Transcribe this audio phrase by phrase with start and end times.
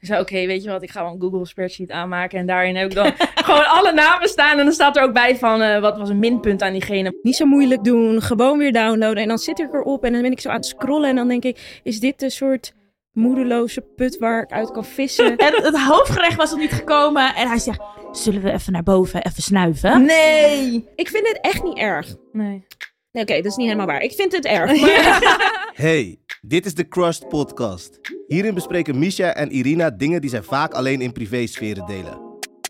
[0.00, 2.38] Ik zei, oké, weet je wat, ik ga wel een Google spreadsheet aanmaken.
[2.38, 3.12] En daarin heb ik dan
[3.46, 4.58] gewoon alle namen staan.
[4.58, 7.18] En dan staat er ook bij van, eh, wat was een minpunt aan diegene.
[7.22, 9.22] Niet zo moeilijk doen, gewoon weer downloaden.
[9.22, 11.08] En dan zit ik erop en dan ben ik zo aan het scrollen.
[11.08, 12.72] En dan denk ik, is dit de soort
[13.12, 15.36] moedeloze put waar ik uit kan vissen?
[15.46, 17.34] En het hoofdgerecht was nog niet gekomen.
[17.34, 17.80] En hij zegt,
[18.12, 20.04] zullen we even naar boven, even snuiven?
[20.04, 20.88] Nee!
[20.94, 22.14] ik vind het echt niet erg.
[22.32, 22.66] Nee.
[23.12, 24.02] Nee, Oké, dat is niet helemaal waar.
[24.02, 24.80] Ik vind het erg.
[24.80, 25.70] Maar...
[25.74, 28.00] Hey, dit is de Crushed Podcast.
[28.26, 32.20] Hierin bespreken Misha en Irina dingen die zij vaak alleen in privésferen delen.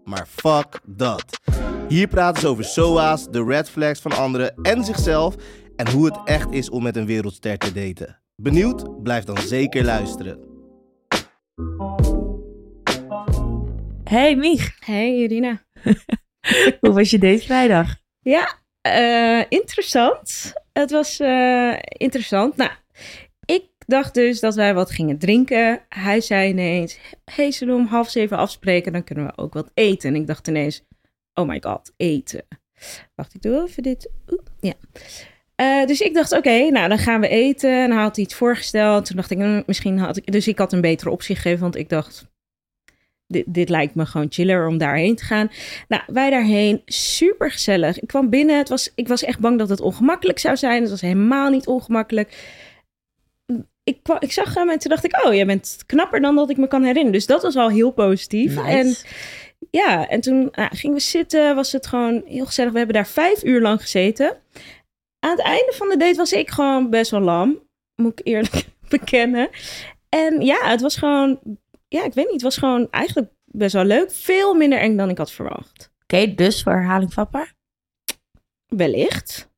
[0.05, 1.41] Maar fuck dat.
[1.89, 5.35] Hier praten ze over SOA's, de red flags van anderen en zichzelf
[5.77, 8.21] en hoe het echt is om met een wereldster te daten.
[8.37, 9.03] Benieuwd?
[9.03, 10.39] Blijf dan zeker luisteren.
[14.05, 15.63] Hey Mich, Hey Irina.
[16.81, 17.95] hoe was je date vrijdag?
[18.21, 20.53] Ja, eh, interessant.
[20.73, 22.57] Het was eh, interessant.
[22.57, 22.71] Nou,
[23.45, 25.81] ik dacht dus dat wij wat gingen drinken.
[25.89, 28.93] Hij zei ineens, hey, zullen om half zeven afspreken?
[28.93, 30.15] Dan kunnen we ook wat eten.
[30.15, 30.83] En ik dacht ineens,
[31.35, 32.43] oh my god, eten.
[33.15, 34.11] Wacht, ik doe even dit.
[34.31, 34.75] Oeh, ja.
[35.55, 37.83] Eh, dus ik dacht, oké, nou dan gaan we eten.
[37.83, 39.05] En hij had iets voorgesteld.
[39.05, 40.33] Toen dacht ik, hm, misschien had ik...
[40.33, 42.27] Dus ik had een betere optie gegeven, want ik dacht...
[43.33, 45.51] Dit, dit lijkt me gewoon chiller om daarheen te gaan.
[45.89, 48.01] Nou, wij daarheen, super gezellig.
[48.01, 50.81] Ik kwam binnen, het was, ik was echt bang dat het ongemakkelijk zou zijn.
[50.81, 52.57] Het was helemaal niet ongemakkelijk.
[53.85, 56.51] Ik, kwa- ik zag hem en toen dacht ik, oh, jij bent knapper dan dat
[56.51, 57.13] ik me kan herinneren.
[57.13, 58.57] Dus dat was al heel positief.
[58.57, 59.07] En Nice.
[59.71, 62.73] ja, en toen nou, gingen we zitten, was het gewoon heel gezellig.
[62.73, 64.37] We hebben daar vijf uur lang gezeten.
[65.19, 67.59] Aan het einde van de date was ik gewoon best wel lam,
[68.03, 69.49] moet ik eerlijk bekennen.
[70.09, 71.39] En ja, het was gewoon,
[71.89, 74.13] ja, ik weet niet, het was gewoon eigenlijk best wel leuk.
[74.13, 75.93] Veel minder eng dan ik had verwacht.
[76.03, 77.55] Oké, dus voor herhaling vatbaar?
[78.67, 79.51] Wellicht.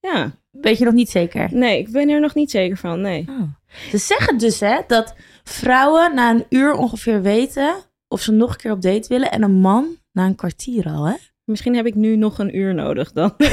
[0.00, 1.48] Ja, Weet je nog niet zeker?
[1.54, 3.24] nee, ik ben er nog niet zeker van, nee.
[3.28, 3.42] Oh.
[3.90, 7.76] Ze zeggen dus hè, dat vrouwen na een uur ongeveer weten
[8.08, 9.30] of ze nog een keer op date willen.
[9.30, 11.14] En een man na een kwartier al, hè?
[11.44, 13.34] Misschien heb ik nu nog een uur nodig dan.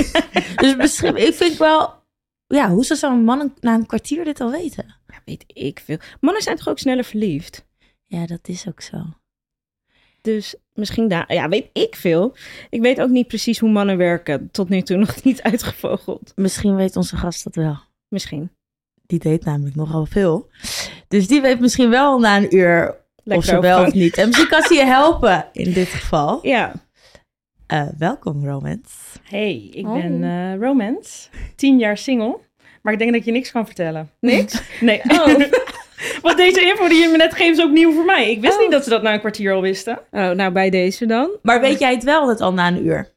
[0.56, 1.94] Dus misschien, ik vind wel...
[2.48, 4.86] Ja, hoe zou zo'n man na een kwartier dit al weten?
[5.08, 5.98] Ja, weet ik veel.
[6.20, 7.66] Mannen zijn toch ook sneller verliefd?
[8.14, 8.98] Ja, dat is ook zo.
[10.22, 12.36] Dus misschien daar, ja, weet ik veel.
[12.70, 14.50] Ik weet ook niet precies hoe mannen werken.
[14.52, 16.32] Tot nu toe nog niet uitgevogeld.
[16.36, 17.78] Misschien weet onze gast dat wel.
[18.08, 18.52] Misschien.
[19.06, 20.50] Die date namelijk nogal veel.
[21.08, 24.18] Dus die weet misschien wel na een uur of ze wel of niet.
[24.18, 26.40] En misschien kan ze je helpen in dit geval.
[26.48, 26.74] Ja.
[27.68, 29.20] Eh, welkom, Romance.
[29.24, 32.40] Hey, ik ben eh, Romance, tien jaar single.
[32.82, 34.10] Maar ik denk dat je niks kan vertellen.
[34.20, 34.62] Niks?
[34.80, 35.02] Nee.
[35.12, 35.73] Oh.
[36.22, 38.32] Want deze info die je me net geeft is ook nieuw voor mij.
[38.32, 38.62] Ik wist Oh.
[38.62, 40.00] niet dat ze dat na een kwartier al wisten.
[40.12, 41.30] Oh, nou bij deze dan.
[41.42, 43.12] Maar weet jij het wel altijd al na een uur?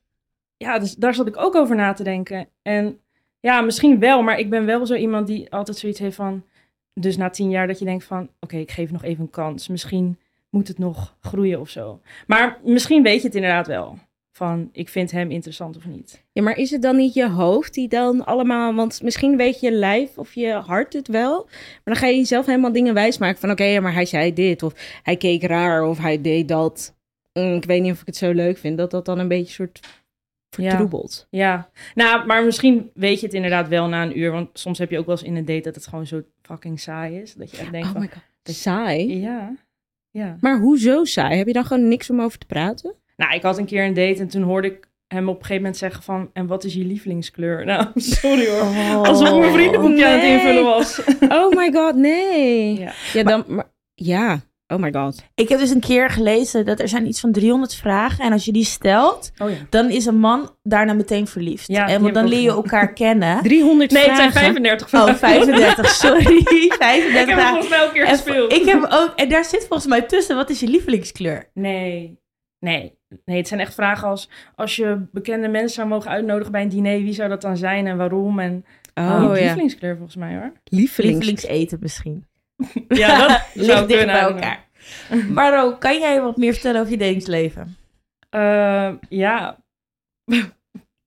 [0.56, 2.48] Ja, dus daar zat ik ook over na te denken.
[2.62, 3.00] En
[3.41, 6.44] ja, misschien wel, maar ik ben wel zo iemand die altijd zoiets heeft van...
[7.00, 9.68] Dus na tien jaar dat je denkt van, oké, ik geef nog even een kans.
[9.68, 10.18] Misschien
[10.50, 12.00] moet het nog groeien of zo.
[12.26, 13.98] Maar misschien weet je het inderdaad wel.
[14.36, 16.24] Van, ik vind hem interessant of niet.
[16.32, 18.74] Ja, maar is het dan niet je hoofd die dan allemaal...
[18.74, 21.44] Want misschien weet je lijf of je hart het wel.
[21.44, 23.41] Maar dan ga je jezelf helemaal dingen wijsmaken.
[23.41, 24.62] Van oké, maar hij zei dit.
[24.62, 25.84] Of hij keek raar.
[25.84, 26.94] Of hij deed dat.
[27.32, 28.76] Mm, ik weet niet of ik het zo leuk vind.
[28.78, 29.80] Dat dat dan een beetje soort
[30.50, 30.68] Ja.
[30.68, 31.26] vertroebelt.
[31.30, 34.30] Ja, nou, maar misschien weet je het inderdaad wel na een uur.
[34.32, 36.80] Want soms heb je ook wel eens in een date dat het gewoon zo fucking
[36.80, 37.34] saai is.
[37.34, 38.54] Dat je echt denkt Oh van, my god.
[38.54, 39.20] Saai.
[39.20, 39.56] ja,
[40.10, 40.36] ja.
[40.41, 41.36] Maar hoezo saai?
[41.36, 42.94] Heb je dan gewoon niks om over te praten?
[43.16, 45.56] Nou, ik had een keer een date en toen hoorde ik hem op een gegeven
[45.62, 46.31] moment zeggen van...
[46.32, 47.65] En wat is je lievelingskleur?
[47.66, 49.06] Nou, sorry hoor.
[49.06, 51.00] Alsof ik mijn vriendenboekje aan het invullen was.
[51.28, 52.78] Oh my god, nee.
[52.78, 52.93] Ja.
[53.12, 53.44] Ja, dan...
[53.47, 54.41] Maar, ja.
[54.72, 55.22] Oh my god.
[55.34, 58.25] Ik heb dus een keer gelezen dat er zijn iets van 300 vragen.
[58.25, 59.56] En als je die stelt, Oh ja.
[59.71, 61.69] dan is een man daarna meteen verliefd.
[61.69, 63.43] Ja, en want dan leer je elkaar kennen.
[63.43, 64.48] 300 Nee, het zijn vragen.
[64.53, 65.09] 35 vragen.
[65.12, 66.22] Oh, 35, sorry.
[66.43, 67.48] 35 Ik heb vragen.
[67.48, 68.53] volgens mij elke keer En gespeeld.
[68.53, 71.50] ik heb ook, en daar zit volgens mij tussen, wat is je lievelingskleur?
[71.54, 72.19] Nee,
[72.59, 72.94] nee.
[73.25, 74.31] Nee, het zijn echt vragen als...
[74.54, 76.99] Als je bekende mensen zou mogen uitnodigen bij een diner...
[76.99, 78.38] Wie zou dat dan zijn en waarom?
[78.38, 79.32] En Oh ja.
[79.32, 80.53] lievelingskleur volgens mij hoor.
[80.65, 81.15] Lievelings.
[81.27, 82.27] Lievelingseten misschien.
[82.88, 84.65] Ja, dat Ligt zou dicht bij elkaar.
[85.31, 87.77] Maro, kan jij wat meer vertellen over je datingsleven?
[88.30, 89.57] Eh, ja.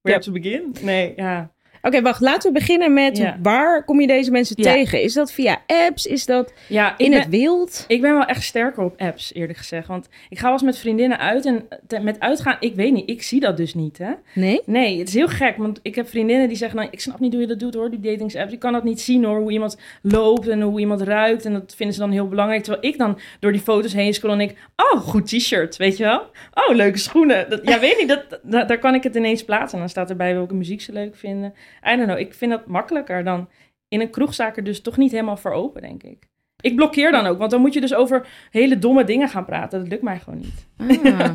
[0.01, 0.19] Where Ja.
[0.19, 0.75] to begin?
[0.81, 1.51] Nee, ja.
[1.81, 2.21] Oké, wacht.
[2.21, 3.37] Laten we beginnen met Ja.
[3.41, 4.71] waar kom je deze mensen Ja.
[4.73, 5.01] tegen?
[5.01, 6.05] Is dat via apps?
[6.05, 7.85] Is dat Ja, in ben, het wild?
[7.87, 9.87] ik ben wel echt sterker op apps, eerlijk gezegd.
[9.87, 13.09] Want ik ga wel eens met vriendinnen uit en te- met uitgaan, ik weet niet,
[13.09, 14.11] ik zie dat dus niet, hè.
[14.33, 14.61] Nee?
[14.65, 17.31] Nee, het is heel gek, want ik heb vriendinnen die zeggen, nou, ik snap niet
[17.31, 18.53] hoe je dat doet hoor, die datingsapps.
[18.53, 21.45] Ik kan dat niet zien hoor, hoe iemand loopt en hoe iemand ruikt.
[21.45, 22.63] En dat vinden ze dan heel belangrijk.
[22.63, 26.03] Terwijl ik dan door die foto's heen scroll en ik, oh, goed t-shirt, weet je
[26.03, 26.19] wel?
[26.53, 27.49] Oh, leuke schoenen.
[27.49, 29.73] Dat, ja, weet niet, dat, dat- daar kan ik het ineens plaatsen.
[29.73, 31.53] En dan staat erbij welke muziek ze leuk vinden.
[31.85, 33.49] I don't know, ik vind dat makkelijker dan
[33.87, 36.27] in een kroegzaak er dus toch niet helemaal voor open, denk ik.
[36.61, 39.79] Ik blokkeer dan ook, want dan moet je dus over hele domme dingen gaan praten.
[39.79, 40.67] Dat lukt mij gewoon niet.
[41.03, 41.31] Ah.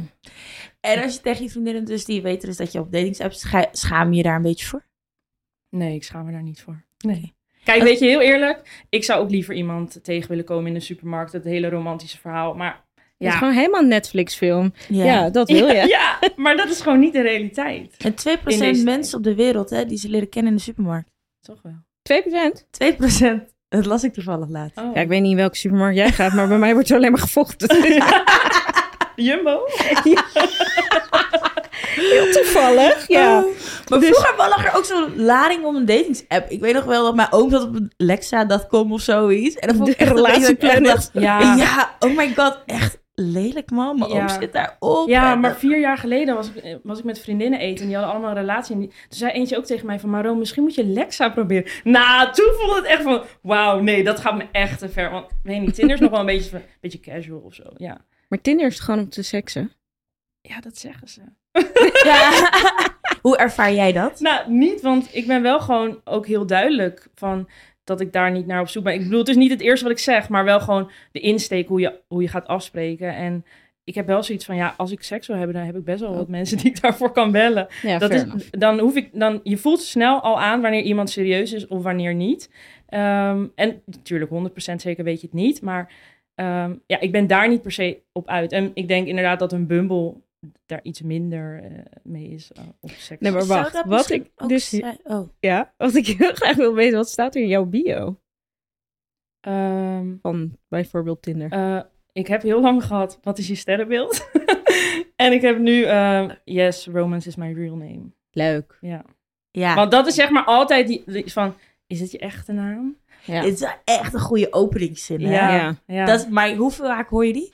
[0.81, 3.69] En als je tegen je vriendinnen dus die weten dus dat je op datingsapps scha
[3.73, 4.85] schaam je je daar een beetje voor?
[5.69, 6.85] Nee, ik schaam me daar niet voor.
[6.99, 7.35] Nee.
[7.65, 10.81] Kijk, weet je, heel eerlijk, ik zou ook liever iemand tegen willen komen in de
[10.81, 11.33] supermarkt.
[11.33, 12.55] Het hele romantische verhaal.
[12.55, 12.84] Maar
[13.25, 14.75] Het is gewoon helemaal een Netflix-film.
[14.89, 15.31] Ja.
[15.31, 15.87] dat wil je.
[15.89, 17.95] ja, maar dat is gewoon niet de realiteit.
[17.99, 20.63] En 2% In deze mensen op de wereld hè, die ze leren kennen in de
[20.65, 21.11] supermarkt.
[21.41, 21.83] Toch wel.
[22.03, 22.65] 2%?
[23.45, 23.53] 2%.
[23.69, 24.79] Dat las ik toevallig laatst.
[24.79, 24.95] Oh.
[24.95, 27.11] Ja, ik weet niet in welke supermarkt jij gaat, maar bij mij wordt er alleen
[27.13, 27.77] maar gevochten.
[29.17, 29.61] Jumbo?
[31.95, 33.39] Heel toevallig, ja.
[33.39, 33.45] Oh.
[33.89, 36.51] Maar Dus- vroeger lag er ook zo'n lading om een datingsapp.
[36.51, 39.55] Ik weet nog wel dat mijn oom zat op Lexa.com of zoiets.
[39.57, 41.55] En dan vond ik De echt een dacht, Ja.
[41.57, 43.99] ja, oh my god, echt lelijk man.
[43.99, 44.21] Mijn Ja.
[44.21, 45.09] oom zit daarop.
[45.09, 47.97] Ja, En maar vier jaar geleden was ik, was ik met vriendinnen eten en die
[47.97, 48.75] hadden allemaal een relatie.
[48.75, 51.71] En die, toen zei eentje ook tegen mij van, Maro, misschien moet je Lexa proberen.
[51.85, 55.11] Nou, toen vond het echt van, wauw, nee, dat gaat me echt te ver.
[55.11, 58.05] Want, weet niet, Tinder is nog wel een beetje, een beetje casual of zo, ja.
[58.29, 59.73] Maar Tinder is gewoon om te seksen.
[60.41, 61.21] Ja, dat zeggen ze.
[62.05, 62.31] Ja.
[63.23, 64.21] Hoe ervaar jij dat?
[64.21, 67.49] Nou, niet, want ik ben wel gewoon ook heel duidelijk van
[67.85, 68.95] dat ik daar niet naar op zoek ben.
[68.95, 71.69] Ik bedoel, het is niet het eerste wat ik zeg, maar wel gewoon de insteek
[71.69, 73.15] hoe je, hoe je gaat afspreken.
[73.15, 73.45] En
[73.85, 76.01] ik heb wel zoiets van, ja, als ik seks wil hebben, dan heb ik best
[76.01, 77.67] wel wat mensen die ik daarvoor kan bellen.
[77.83, 78.47] Ja, dat is, enough.
[78.51, 82.15] dan hoef ik, dan, je voelt snel al aan wanneer iemand serieus is of wanneer
[82.15, 82.51] niet.
[82.87, 85.63] Ehm, en natuurlijk, 100% zeker weet je het niet.
[85.63, 85.93] Maar
[86.35, 88.53] ehm, ja, ik ben daar niet per se op uit.
[88.53, 90.15] En ik denk inderdaad dat een Bumble
[90.67, 91.71] daar iets minder eh,
[92.03, 93.21] mee is eh, op seks.
[93.21, 95.29] Nee, maar wacht, wat misschien ik dus- Oh.
[95.41, 98.19] Ja, wat ik heel graag wil weten, wat staat er in jouw bio
[99.41, 101.51] Ehm, van bijvoorbeeld Tinder?
[101.53, 101.81] eh,
[102.13, 104.31] ik heb heel lang gehad, wat is je sterrenbeeld?
[105.17, 108.03] en ik heb nu, eh, yes, romance is my real name.
[108.31, 108.79] Leuk.
[108.81, 109.05] Ja.
[109.51, 111.55] Ja, Want dat is zeg maar altijd die, die van,
[111.87, 112.97] is het je echte naam?
[113.25, 113.43] Ja.
[113.43, 115.21] het is echt een goede openingszin.
[115.21, 115.33] hè?
[115.33, 115.55] Ja.
[115.57, 115.75] Ja.
[115.87, 116.05] Ja.
[116.05, 117.53] Dat is, maar hoeveel vaak hoor je die?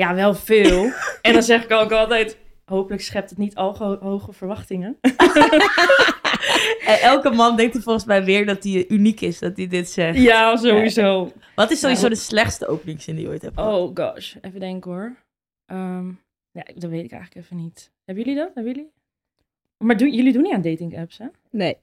[0.00, 0.92] Ja, wel veel.
[1.22, 4.98] en dan zeg ik ook altijd, hopelijk schept het niet al ge- hoge verwachtingen.
[6.86, 9.90] En elke man denkt er volgens mij weer dat hij uniek is, dat hij dit
[9.90, 10.18] zegt.
[10.18, 11.32] ja, sowieso.
[11.54, 12.08] Wat is sowieso Ja.
[12.08, 13.74] de slechtste openingszin die je ooit hebt gehad?
[13.74, 15.16] Oh gosh, even denken hoor.
[15.66, 16.08] Ehm,
[16.50, 17.90] ja, dat weet ik eigenlijk even niet.
[18.04, 18.50] Hebben jullie dat?
[18.54, 18.90] Hebben jullie?
[19.84, 21.26] Maar doen, jullie doen niet aan dating apps, hè?
[21.50, 21.76] Nee.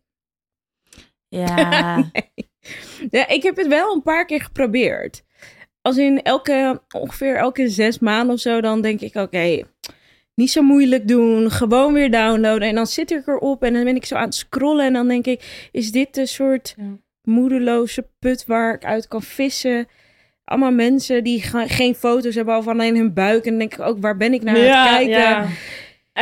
[1.27, 2.03] Ja.
[3.09, 5.23] Ja, ik heb het wel een paar keer geprobeerd.
[5.87, 9.61] Als in elke, ongeveer elke zes maanden of zo, dan denk ik, oké,
[10.35, 12.67] niet zo moeilijk doen, gewoon weer downloaden.
[12.67, 15.07] En dan zit ik erop en dan ben ik zo aan het scrollen en dan
[15.07, 16.83] denk ik, is dit de soort Ja.
[17.23, 19.87] moedeloze put waar ik uit kan vissen?
[20.45, 23.43] Allemaal mensen die geen foto's hebben of alleen hun buik.
[23.43, 25.09] En dan denk ik ook, waar ben ik naar aan het kijken?
[25.19, 25.47] Ja.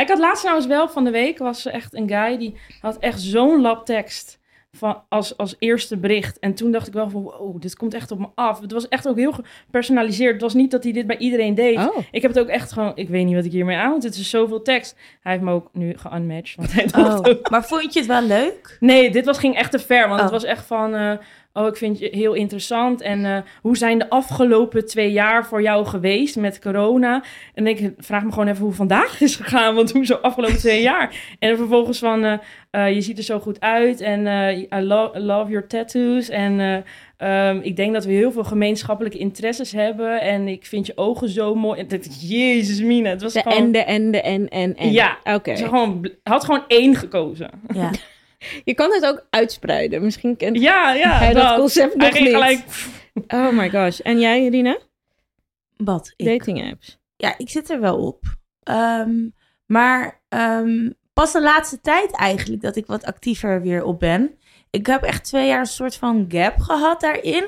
[0.00, 3.20] Ik had laatst trouwens wel van de week, was echt een guy die had echt
[3.20, 4.35] zo'n lap tekst
[4.76, 6.38] van, als, als eerste bericht.
[6.38, 8.60] En toen dacht ik wel van, wow, dit komt echt op me af.
[8.60, 10.32] Het was echt ook heel gepersonaliseerd.
[10.32, 11.76] Het was niet dat hij dit bij iedereen deed.
[11.76, 14.02] Oh, Ik heb het ook echt gewoon, ik weet niet wat ik hiermee aan moet.
[14.02, 14.96] Het is zoveel tekst.
[15.22, 17.42] Hij heeft me ook nu geunmatched, want hij dacht Oh.
[17.50, 18.76] Maar vond je het wel leuk?
[18.80, 20.34] Nee, dit was, ging echt te ver, want het Oh.
[20.34, 20.94] was echt van...
[20.94, 21.12] eh,
[21.56, 23.00] oh, ik vind je heel interessant.
[23.00, 27.22] En eh, hoe zijn de afgelopen twee jaar voor jou geweest met corona?
[27.54, 29.74] En ik vraag me gewoon even hoe vandaag is gegaan.
[29.74, 31.36] Want hoe zo afgelopen twee jaar?
[31.38, 32.38] En vervolgens van, eh,
[32.70, 34.00] eh, je ziet er zo goed uit.
[34.00, 34.26] En
[34.74, 36.28] I lo- love your tattoos.
[36.28, 40.20] En eh, ehm, ik denk dat we heel veel gemeenschappelijke interesses hebben.
[40.20, 41.80] En ik vind je ogen zo mooi.
[41.80, 43.58] En dat, jezus mina, het was de gewoon...
[43.58, 44.92] en, de en, de en, en, en.
[44.92, 45.18] Ja.
[45.24, 45.56] Oké.
[45.56, 47.50] Ze gewoon, had gewoon één gekozen.
[47.74, 47.90] Ja.
[48.64, 50.02] Je kan het ook uitspreiden.
[50.02, 51.18] Misschien kent Ja, ja.
[51.18, 51.58] hij dat, dat.
[51.58, 52.34] concept Hij nog ging niet.
[52.34, 52.60] gelijk...
[53.28, 54.00] Oh my gosh.
[54.00, 54.78] En jij, Irina?
[55.76, 56.12] Wat?
[56.16, 56.26] Ik?
[56.26, 56.98] Dating apps.
[57.16, 58.22] Ja, ik zit er wel op.
[58.62, 59.28] Ehm,
[59.66, 64.38] maar ehm, pas de laatste tijd eigenlijk dat ik wat actiever weer op ben.
[64.70, 67.44] Ik heb echt twee jaar een soort van gap gehad daarin.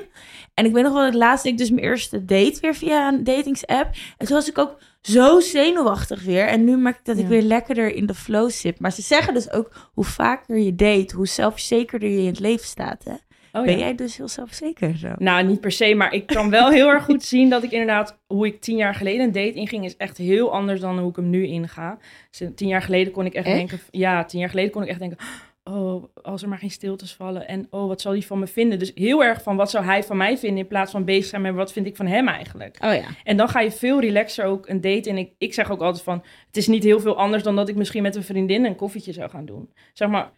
[0.53, 3.23] En ik weet nog wel het laatste ik dus mijn eerste date weer via een
[3.23, 3.95] datingsapp.
[4.17, 6.47] En toen was ik ook zo zenuwachtig weer.
[6.47, 8.79] En nu merk ik dat ik weer lekkerder in de flow zit.
[8.79, 12.65] Maar ze zeggen dus ook hoe vaker je date, hoe zelfverzekerder je in het leven
[12.65, 13.03] staat.
[13.03, 13.13] Hè?
[13.53, 13.79] Oh, ben ja.
[13.79, 15.13] jij dus heel zelfzeker zo?
[15.17, 18.19] Nou, niet per se, maar ik kan wel heel erg goed zien dat ik inderdaad,
[18.27, 21.15] hoe ik tien jaar geleden een date inging, is echt heel anders dan hoe ik
[21.15, 21.97] hem nu inga.
[22.29, 23.55] Dus tien jaar geleden kon ik echt, Echt?
[23.55, 25.17] denken, ja, tien jaar geleden kon ik echt denken,
[25.63, 28.79] oh, als er maar geen stiltes vallen en oh, wat zal hij van me vinden?
[28.79, 31.41] Dus heel erg van, wat zou hij van mij vinden in plaats van bezig zijn
[31.41, 32.77] met wat vind ik van hem eigenlijk.
[32.83, 33.07] Oh ja.
[33.23, 35.09] En dan ga je veel relaxer ook een date.
[35.09, 37.69] En ik, ik zeg ook altijd van, het is niet heel veel anders dan dat
[37.69, 39.73] ik misschien met een vriendin een koffietje zou gaan doen.
[39.93, 40.31] Zeg maar,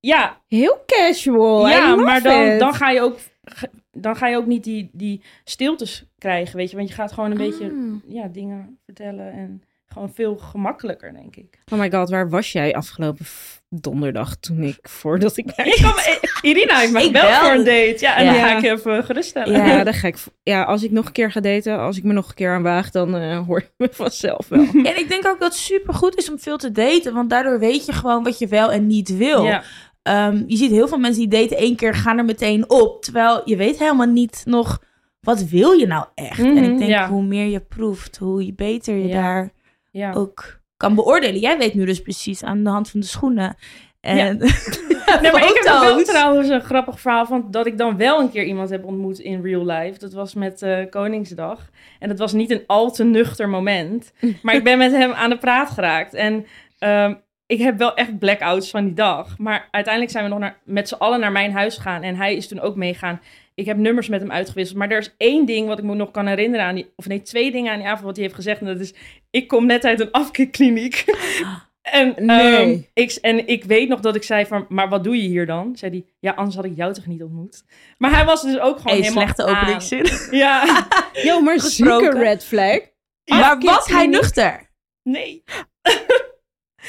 [0.00, 1.68] ja, Heel casual.
[1.68, 2.60] Ja, maar dan, it.
[2.60, 3.18] dan, ga je ook,
[3.90, 6.76] dan ga je ook niet die, die stiltes krijgen, weet je.
[6.76, 8.12] Want je gaat gewoon een beetje Ah.
[8.14, 11.58] ja, dingen vertellen en gewoon veel gemakkelijker, denk ik.
[11.72, 13.26] Oh my god, waar was jij afgelopen
[13.68, 15.94] donderdag toen ik, voordat ik Ik kwam,
[16.42, 17.34] Irina Ik gebeld belde.
[17.34, 17.96] voor een date.
[17.98, 18.30] Ja, en Ja.
[18.32, 19.52] die ga ik even geruststellen.
[19.52, 19.66] Ja.
[19.76, 20.16] Ja, dat ga ik.
[20.42, 22.62] Ja, als ik nog een keer ga daten, als ik me nog een keer aan
[22.62, 24.60] waag, dan eh, hoor je me vanzelf wel.
[24.72, 27.58] En ik denk ook dat het super goed is om veel te daten, want daardoor
[27.58, 29.44] weet je gewoon wat je wel en niet wil.
[29.44, 29.62] Ja.
[30.02, 33.02] Ehm, je ziet heel veel mensen die daten één keer, gaan er meteen op.
[33.02, 34.82] Terwijl je weet helemaal niet nog,
[35.20, 36.38] wat wil je nou echt?
[36.38, 37.08] en Mhm, ik denk, ja.
[37.08, 39.22] hoe meer je proeft, hoe beter je Ja.
[39.22, 39.50] daar
[39.92, 40.12] ja.
[40.12, 41.40] ook kan beoordelen.
[41.40, 43.56] Jij weet nu dus precies aan de hand van de schoenen.
[44.00, 44.38] En
[45.20, 48.30] Nee, maar ik heb wel trouwens een grappig verhaal van dat ik dan wel een
[48.30, 49.98] keer iemand heb ontmoet in real life.
[49.98, 51.70] Dat was met eh, Koningsdag.
[51.98, 54.12] En dat was niet een al te nuchter moment.
[54.42, 56.14] Maar ik ben met hem aan de praat geraakt.
[56.14, 56.46] En
[56.78, 57.14] ehm,
[57.46, 59.38] ik heb wel echt blackouts van die dag.
[59.38, 62.02] Maar uiteindelijk zijn we nog naar, met z'n allen naar mijn huis gegaan.
[62.02, 63.20] En hij is toen ook meegaan.
[63.54, 64.78] Ik heb nummers met hem uitgewisseld.
[64.78, 66.92] Maar er is één ding wat ik me nog kan herinneren aan die...
[66.96, 68.60] Of nee, twee dingen aan die avond wat hij heeft gezegd.
[68.60, 68.94] En dat is,
[69.30, 71.04] ik kom net uit een afkikkliniek.
[71.82, 72.56] En, Nee.
[72.56, 75.46] ehm, ik, en ik weet nog dat ik zei van, maar wat doe je hier
[75.46, 75.76] dan?
[75.76, 77.64] Zei hij, ja, anders had ik jou toch niet ontmoet.
[77.98, 79.56] Maar hij was dus ook gewoon helemaal slechte aan.
[79.62, 80.06] openingszin.
[80.38, 82.04] Ja, Yo, maar Gesproken.
[82.12, 82.78] zieke red flag.
[83.24, 84.70] Maar was hij nuchter?
[85.02, 85.42] nee.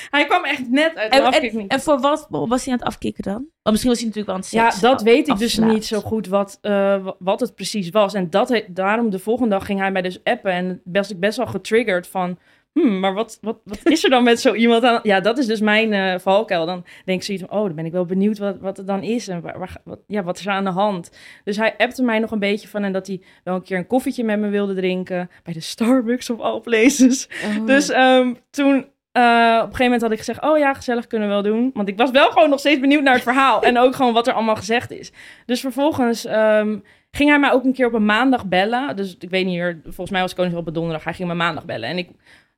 [0.09, 1.71] Hij kwam echt net uit de En, en, afkikkliniek.
[1.71, 3.33] en voor wat was hij aan het afkicken dan?
[3.33, 5.99] Want misschien was hij natuurlijk wel aan het Ja, dat weet ik dus niet zo
[5.99, 6.71] goed wat, eh,
[7.03, 8.13] wa- wat het precies was.
[8.13, 10.51] En dat he- daarom de volgende dag ging hij mij dus appen.
[10.51, 12.37] En was ik best wel getriggerd van...
[12.73, 14.99] Hmm, maar wat, wat, wat is er dan met zo iemand aan?
[15.03, 16.65] Ja, dat is dus mijn eh, valkuil.
[16.65, 17.57] Dan denk ik zoiets van...
[17.59, 19.27] Oh, dan ben ik wel benieuwd wat, wat het dan is.
[19.27, 21.11] En waar, waar, wat, ja, wat is er aan de hand?
[21.43, 22.83] Dus hij appte mij nog een beetje van...
[22.83, 25.29] En dat hij wel een keer een koffietje met me wilde drinken.
[25.43, 27.27] Bij de Starbucks of all places.
[27.57, 27.65] Oh.
[27.65, 31.27] Dus ehm, toen, eh, op een gegeven moment had ik gezegd, oh ja, gezellig kunnen
[31.27, 31.71] we wel doen.
[31.73, 33.63] Want ik was wel gewoon nog steeds benieuwd naar het verhaal.
[33.63, 35.11] en ook gewoon wat er allemaal gezegd is.
[35.45, 36.77] Dus vervolgens ehm,
[37.11, 38.95] ging hij mij ook een keer op een maandag bellen.
[38.95, 41.03] Dus ik weet niet meer, volgens mij was ik nog op een donderdag.
[41.03, 41.89] Hij ging me maandag bellen.
[41.89, 42.09] En ik,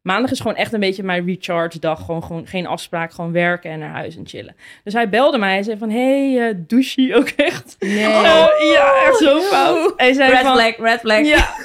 [0.05, 2.05] maandag is gewoon echt een beetje mijn recharge dag.
[2.05, 4.55] Gewoon, gewoon geen afspraak, gewoon werken en naar huis en chillen.
[4.83, 5.53] Dus hij belde mij.
[5.53, 7.75] Hij zei van, hey, uh, douche je ook echt?
[7.79, 8.03] nee.
[8.03, 9.93] Eh, ja, echt zo fout.
[9.97, 11.25] Hij zei Red van, flag, red flag.
[11.25, 11.55] ja,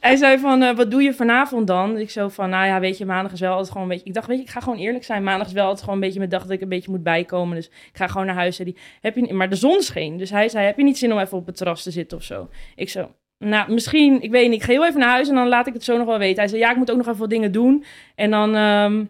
[0.00, 1.98] hij zei van, eh, wat doe je vanavond dan?
[1.98, 4.06] Ik zo van, nou ja, weet je, maandag is wel altijd gewoon een beetje...
[4.06, 5.22] Ik dacht, weet je, ik ga gewoon eerlijk zijn.
[5.22, 7.56] Maandag is wel altijd gewoon een beetje mijn dag dat ik een beetje moet bijkomen.
[7.56, 8.56] Dus ik ga gewoon naar huis.
[8.56, 10.16] Zei die, heb je, maar de zon scheen.
[10.16, 12.24] Dus hij zei, heb je niet zin om even op het terras te zitten of
[12.24, 12.48] zo?
[12.74, 13.10] Ik zo,
[13.44, 14.60] nou, misschien, ik weet niet.
[14.60, 16.38] Ik ga heel even naar huis en dan laat ik het zo nog wel weten.
[16.38, 17.84] Hij zei, ja, ik moet ook nog even wat dingen doen.
[18.14, 18.54] En dan...
[18.54, 19.04] ehm,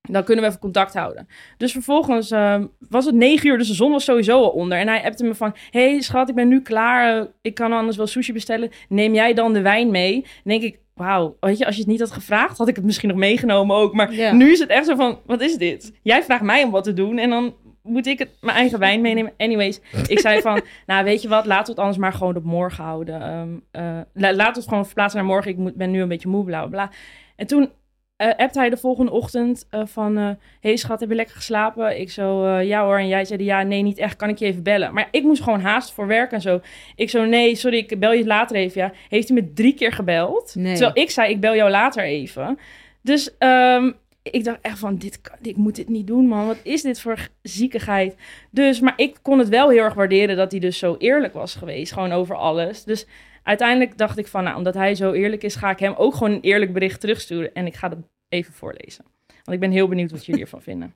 [0.00, 1.28] dan kunnen we even contact houden.
[1.56, 4.78] Dus vervolgens ehm, was het negen uur, dus de zon was sowieso al onder.
[4.78, 7.20] En hij appte me van, hey schat, ik ben nu klaar.
[7.20, 8.70] eh, ik kan anders wel sushi bestellen.
[8.88, 10.12] Neem jij dan de wijn mee?
[10.20, 12.84] Dan denk ik, wauw, weet je, als je het niet had gevraagd, had ik het
[12.84, 13.94] misschien nog meegenomen ook.
[13.94, 15.92] Maar nu is het echt zo van, wat is dit?
[16.02, 19.00] Jij vraagt mij om wat te doen en dan moet ik het, mijn eigen wijn
[19.00, 19.32] meenemen.
[19.36, 22.44] Anyways, ik zei van, nou weet je wat, laten we het anders maar gewoon op
[22.44, 23.22] morgen houden.
[23.22, 25.50] Ehm eh, la- laten we het gewoon verplaatsen naar morgen.
[25.50, 26.90] Ik moet, ben nu een beetje moe, bla bla bla.
[27.36, 27.70] En toen
[28.16, 30.18] eh appte hij de volgende ochtend eh, van...
[30.18, 32.00] eh hey schat, heb je lekker geslapen?
[32.00, 32.98] Ik zo, ja hoor.
[32.98, 34.16] En jij zei, ja, nee, niet echt.
[34.16, 34.94] Kan ik je even bellen?
[34.94, 36.60] Maar ik moest gewoon haast voor werk en zo.
[36.94, 38.80] Ik zo, nee, sorry, ik bel je later even.
[38.80, 38.92] Ja.
[39.08, 40.54] Heeft hij me drie keer gebeld?
[40.54, 40.72] Nee.
[40.76, 42.58] Terwijl ik zei, ik bel jou later even.
[43.02, 43.90] Dus ehm,
[44.22, 46.46] ik dacht echt van, dit kan, ik moet dit niet doen, man.
[46.46, 48.16] Wat is dit voor ziekigheid?
[48.50, 51.54] Dus, maar ik kon het wel heel erg waarderen dat hij dus zo eerlijk was
[51.54, 51.92] geweest.
[51.92, 52.84] Gewoon over alles.
[52.84, 53.06] Dus
[53.42, 56.32] uiteindelijk dacht ik van, nou, omdat hij zo eerlijk is, ga ik hem ook gewoon
[56.32, 57.54] een eerlijk bericht terugsturen.
[57.54, 57.98] En ik ga het
[58.28, 59.04] even voorlezen.
[59.26, 60.94] Want ik ben heel benieuwd wat jullie ervan vinden.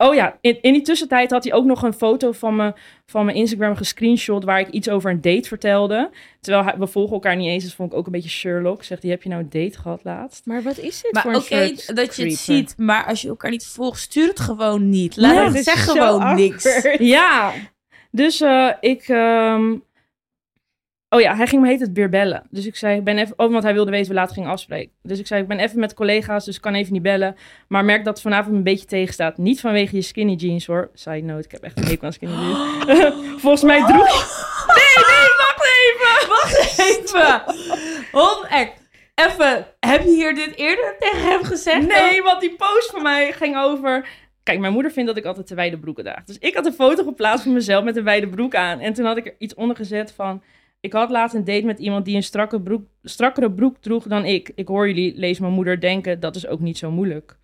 [0.00, 2.72] Oh ja, in, in die tussentijd had hij ook nog een foto van, me,
[3.06, 4.44] van mijn Instagram gescreenshot...
[4.44, 6.10] waar ik iets over een date vertelde.
[6.40, 8.84] Terwijl hij, we volgen elkaar niet eens, dus vond ik ook een beetje Sherlock.
[8.84, 10.46] Zegt hij, heb je nou een date gehad laatst?
[10.46, 13.22] Maar wat is dit Maar voor oké, een soort dat je het ziet, maar als
[13.22, 15.16] je elkaar niet volgt, stuur het gewoon niet.
[15.16, 16.82] Laat Nee, het dit zeg is zo gewoon niks.
[16.98, 17.52] Ja,
[18.10, 19.08] dus eh, ik...
[19.08, 19.74] ehm,
[21.10, 22.42] Oh ja, hij ging me heet het weer bellen.
[22.50, 23.38] Dus ik zei, ik ben even...
[23.38, 24.92] Oh, want hij wilde weten we later gingen afspreken.
[25.02, 27.36] Dus ik zei, ik ben even met collega's, dus ik kan even niet bellen.
[27.68, 29.38] Maar merk dat het vanavond een beetje tegenstaat.
[29.38, 30.90] Niet vanwege je skinny jeans, hoor.
[30.94, 33.14] Side note, ik heb echt een hekel aan skinny jeans.
[33.42, 34.46] Volgens mij droeg je...
[34.78, 36.28] Nee, nee, wacht even!
[36.28, 37.42] Wacht even.
[38.12, 38.72] Hon, ek,
[39.14, 39.66] even.
[39.80, 41.86] Heb je hier dit eerder tegen hem gezegd?
[41.86, 44.08] Nee, want die post van mij ging over...
[44.42, 46.24] Kijk, mijn moeder vindt dat ik altijd te wijde broeken draag.
[46.24, 48.80] Dus ik had een foto geplaatst van mezelf met een wijde broek aan.
[48.80, 50.42] En toen had ik er iets onder gezet van...
[50.80, 54.24] Ik had laatst een date met iemand die een strakke broek, strakkere broek droeg dan
[54.24, 54.52] ik.
[54.54, 57.38] Ik hoor jullie, lees mijn moeder, denken dat is ook niet zo moeilijk.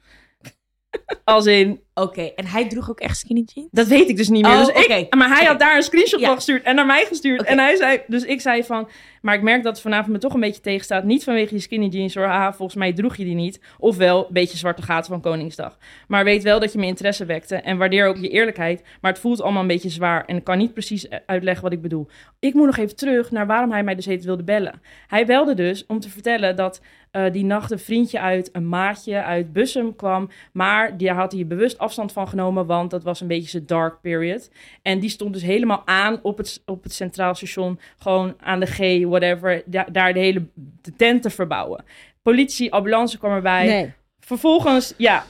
[1.24, 3.68] Als in, Oké, en hij droeg ook echt skinny jeans?
[3.70, 4.52] Dat weet ik dus niet meer.
[4.52, 5.14] Oh, dus ik.
[5.14, 6.26] Maar hij had daar een screenshot Ja.
[6.26, 7.42] van gestuurd en naar mij gestuurd.
[7.42, 8.88] En hij zei, dus ik zei van,
[9.22, 11.04] maar ik merk dat het vanavond me toch een beetje tegenstaat.
[11.04, 13.60] Niet vanwege je skinny jeans hoor, haha, volgens mij droeg je die niet.
[13.78, 15.78] Ofwel, een beetje zwarte gaten van Koningsdag.
[16.08, 18.82] Maar weet wel dat je mijn interesse wekte en waardeer ook je eerlijkheid.
[19.00, 21.82] Maar het voelt allemaal een beetje zwaar en ik kan niet precies uitleggen wat ik
[21.82, 22.08] bedoel.
[22.40, 24.80] Ik moet nog even terug naar waarom hij mij dus heet wilde bellen.
[25.06, 29.22] Hij belde dus om te vertellen dat eh, die nacht een vriendje uit, een maatje
[29.22, 30.30] uit Bussum kwam.
[30.52, 34.00] Maar daar had hij bewust afstand van genomen, want dat was een beetje zijn dark
[34.00, 34.50] period.
[34.82, 37.78] En die stond dus helemaal aan op het, op het Centraal Station.
[37.98, 39.62] Gewoon aan de G, whatever.
[39.66, 40.46] da- daar de hele
[40.82, 41.84] de tent te verbouwen.
[42.22, 43.66] Politie, ambulance kwam erbij.
[43.66, 43.92] Nee.
[44.20, 45.24] Vervolgens, ja.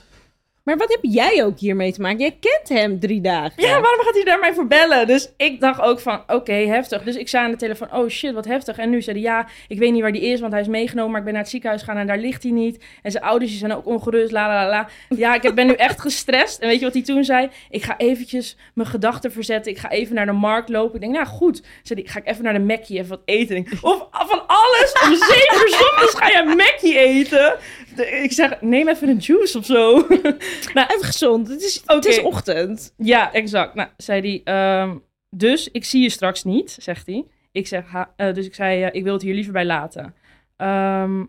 [0.65, 2.19] Maar wat heb jij ook hiermee te maken?
[2.19, 3.63] Jij kent hem drie dagen.
[3.63, 5.07] Ja, waarom gaat hij daar mij voor bellen?
[5.07, 7.03] Dus ik dacht ook van, oké, heftig.
[7.03, 8.79] Dus ik zei aan de telefoon, oh shit, wat heftig.
[8.79, 11.11] En nu zei hij, ja, ik weet niet waar die is, want hij is meegenomen.
[11.11, 12.85] Maar ik ben naar het ziekenhuis gegaan en daar ligt hij niet.
[13.03, 14.89] En zijn ouders zijn ook ongerust, la la la.
[15.09, 16.59] Ja, ik ben nu echt gestrest.
[16.59, 17.49] En weet je wat hij toen zei?
[17.71, 19.73] Ik ga eventjes mijn gedachten verzetten.
[19.73, 20.95] Ik ga even naar de markt lopen.
[20.95, 21.63] Ik denk, nou goed.
[21.83, 23.67] Zei ga ik even naar de Mackie even wat eten.
[23.81, 27.55] Of van alles, om zeven uur ga je Mackie eten.
[28.01, 29.99] Ik zeg, neem even een juice of zo.
[30.75, 31.49] Even gezond.
[31.49, 32.95] Het is, het is ochtend.
[32.97, 33.75] Ja, exact.
[33.75, 34.97] Nou, zei hij, ehm,
[35.31, 37.25] dus ik zie je straks niet, zegt hij.
[37.53, 40.15] Ik zeg, ha, eh, dus ik zei, eh, ik wil het hier liever bij laten.
[40.57, 41.25] Ehm,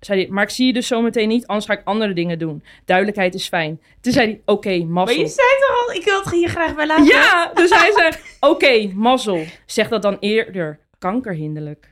[0.00, 2.62] zei hij, maar ik zie je dus zometeen niet, anders ga ik andere dingen doen.
[2.84, 3.80] Duidelijkheid is fijn.
[4.00, 5.20] Toen zei hij, oké, Maar mazzel.
[5.20, 7.04] je zei toch al, ik wil het hier graag bij laten?
[7.04, 9.44] Ja, dus hij zei, oké, mazzel.
[9.66, 10.78] Zeg dat dan eerder.
[10.98, 11.88] Kankerhinderlijk.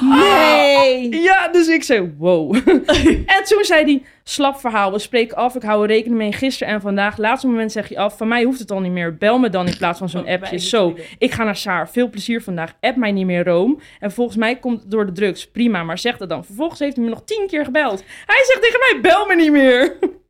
[0.00, 1.22] Nee.
[1.22, 2.54] Ja, dus ik zei, wow.
[3.36, 5.54] en toen zei hij, slap verhaal, we spreken af.
[5.54, 7.16] Ik hou er rekening mee gisteren en vandaag.
[7.16, 9.16] Laatste moment zeg je af, van mij hoeft het al niet meer.
[9.16, 10.58] Bel me dan in plaats van zo'n appje.
[10.58, 11.90] Zo, ik ga naar Saar.
[11.90, 12.74] Veel plezier vandaag.
[12.80, 13.80] App mij niet meer Room.
[14.00, 15.50] En volgens mij komt het door de drugs.
[15.50, 16.44] Prima, maar zeg dat dan.
[16.44, 18.04] Vervolgens heeft hij me nog tien keer gebeld.
[18.26, 19.96] Hij zegt tegen mij, bel me niet meer.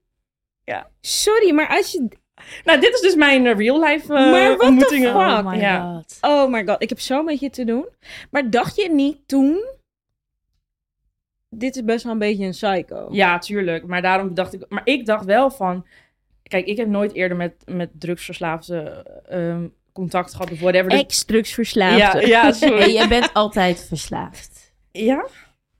[1.06, 2.08] Sorry, maar als je...
[2.64, 5.12] nou, dit is dus mijn eh, real life eh, Maar what the ontmoetingen.
[5.12, 5.20] fuck?
[5.20, 5.92] Oh my Ja.
[5.94, 6.18] god.
[6.20, 7.88] Oh my god, ik heb zo met je te doen.
[8.30, 9.64] Maar dacht je niet toen...
[11.48, 13.08] Dit is best wel een beetje een psycho.
[13.10, 13.86] Ja, tuurlijk.
[13.86, 14.64] Maar daarom dacht ik...
[14.68, 15.86] Maar ik dacht wel van...
[16.42, 20.88] Kijk, ik heb nooit eerder met, met drugsverslaafden ehm, contact gehad of whatever.
[20.90, 21.96] Dus- Ex-drugsverslaafd.
[21.98, 22.78] ja, ja, sorry.
[22.78, 24.72] Hey, jij bent altijd verslaafd.
[24.92, 25.26] Ja?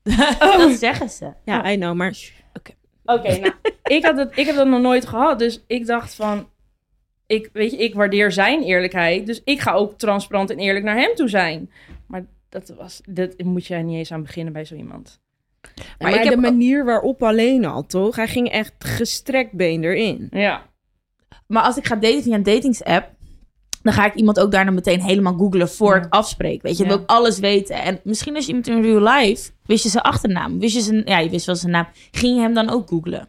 [0.56, 1.32] Dat zeggen ze.
[1.44, 2.18] Ja, I know, maar...
[3.06, 3.52] Oké, nou,
[3.82, 5.38] ik, had het, ik heb dat nog nooit gehad.
[5.38, 6.48] Dus ik dacht van,
[7.26, 9.26] ik, weet je, ik waardeer zijn eerlijkheid.
[9.26, 11.70] Dus ik ga ook transparant en eerlijk naar hem toe zijn.
[12.06, 15.20] Maar dat was, dat moet jij niet eens aan beginnen bij zo iemand.
[15.98, 18.16] Maar, ik ik heb de manier waarop alleen al, toch?
[18.16, 20.28] Hij ging echt gestrekt been erin.
[20.30, 20.62] Ja.
[21.46, 23.12] Maar als ik ga daten via een datingsapp,
[23.82, 26.02] dan ga ik iemand ook daarna meteen helemaal googlen voor Ja.
[26.02, 26.62] ik afspreek.
[26.62, 26.94] Weet je, dan Ja.
[26.94, 27.82] wil ik alles weten.
[27.82, 31.02] En misschien als je iemand in real life, wist je zijn achternaam, wist je zijn,
[31.04, 33.28] ja, je wist wel zijn naam, ging je hem dan ook googlen?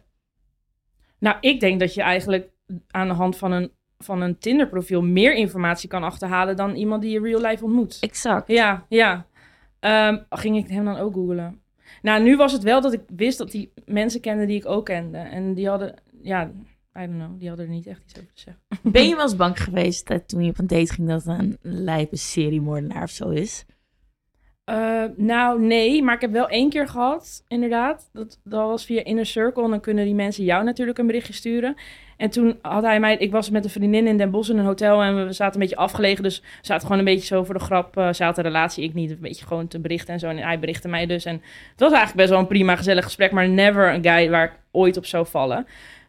[1.18, 2.48] Nou, ik denk dat je eigenlijk
[2.90, 7.02] aan de hand van een, van een Tinder profiel meer informatie kan achterhalen dan iemand
[7.02, 7.98] die je real life ontmoet.
[8.00, 8.48] Exact.
[8.48, 9.26] Ja, ja.
[9.80, 11.60] Ehm, ging ik hem dan ook googlen?
[12.02, 14.84] Nou, nu was het wel dat ik wist dat die mensen kende die ik ook
[14.84, 15.18] kende.
[15.18, 16.50] En die hadden, ja,
[16.98, 18.62] I don't know, die hadden er niet echt iets over te zeggen.
[18.92, 21.38] Ben je wel eens bang geweest dat toen je op een date ging dat het
[21.38, 23.64] een lijpe seriemoordenaar of zo is?
[24.66, 28.10] Eh, nou, nee, maar ik heb wel één keer gehad, inderdaad.
[28.12, 29.64] Dat, dat was via Inner Circle.
[29.64, 31.76] En dan kunnen die mensen jou natuurlijk een berichtje sturen.
[32.16, 33.16] En toen had hij mij...
[33.16, 35.60] Ik was met een vriendin in Den Bosch in een hotel en we zaten een
[35.60, 36.22] beetje afgelegen.
[36.22, 37.96] Dus we zaten gewoon een beetje zo voor de grap.
[37.96, 39.10] eh zij had een relatie, ik niet.
[39.10, 40.28] Een beetje gewoon te berichten en zo.
[40.28, 41.24] En hij berichtte mij dus.
[41.24, 41.34] En
[41.70, 43.32] het was eigenlijk best wel een prima, gezellig gesprek.
[43.32, 45.66] Maar never een guy waar ik ooit op zou vallen.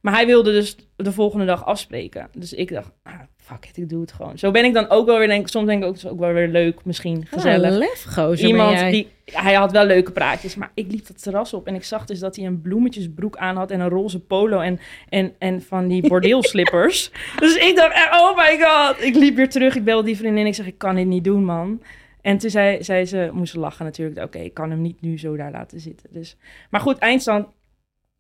[0.08, 2.30] Maar hij wilde dus de volgende dag afspreken.
[2.34, 4.38] Dus ik dacht, ah, fuck it, ik doe het gewoon.
[4.38, 6.20] Zo ben ik dan ook wel weer, denk, soms denk ik ook, het is ook
[6.20, 7.72] wel weer leuk, misschien gezellig.
[7.72, 11.68] Een lefgozer Iemand die, hij had wel leuke praatjes, maar ik liep dat terras op
[11.68, 14.80] en ik zag dus dat hij een bloemetjesbroek aan had en een roze polo en,
[15.10, 17.12] en, en van die bordeelslippers.
[17.40, 19.04] dus ik dacht, echt, oh my god.
[19.04, 21.44] Ik liep weer terug, ik belde die vriendin ik zeg, ik kan dit niet doen,
[21.44, 21.82] man.
[22.22, 25.20] En toen zei, zei ze, moest ze lachen natuurlijk, oké, ik kan hem niet nu
[25.20, 26.10] zo daar laten zitten.
[26.12, 26.38] Dus.
[26.70, 27.48] Maar goed, eindstand,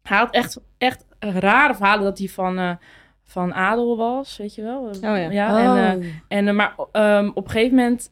[0.07, 2.71] hij had echt, echt rare verhalen dat hij van, eh,
[3.23, 4.89] van adel was, weet je wel.
[5.01, 5.17] ja.
[5.77, 8.11] en, eh, en, eh, maar ehm, op een gegeven moment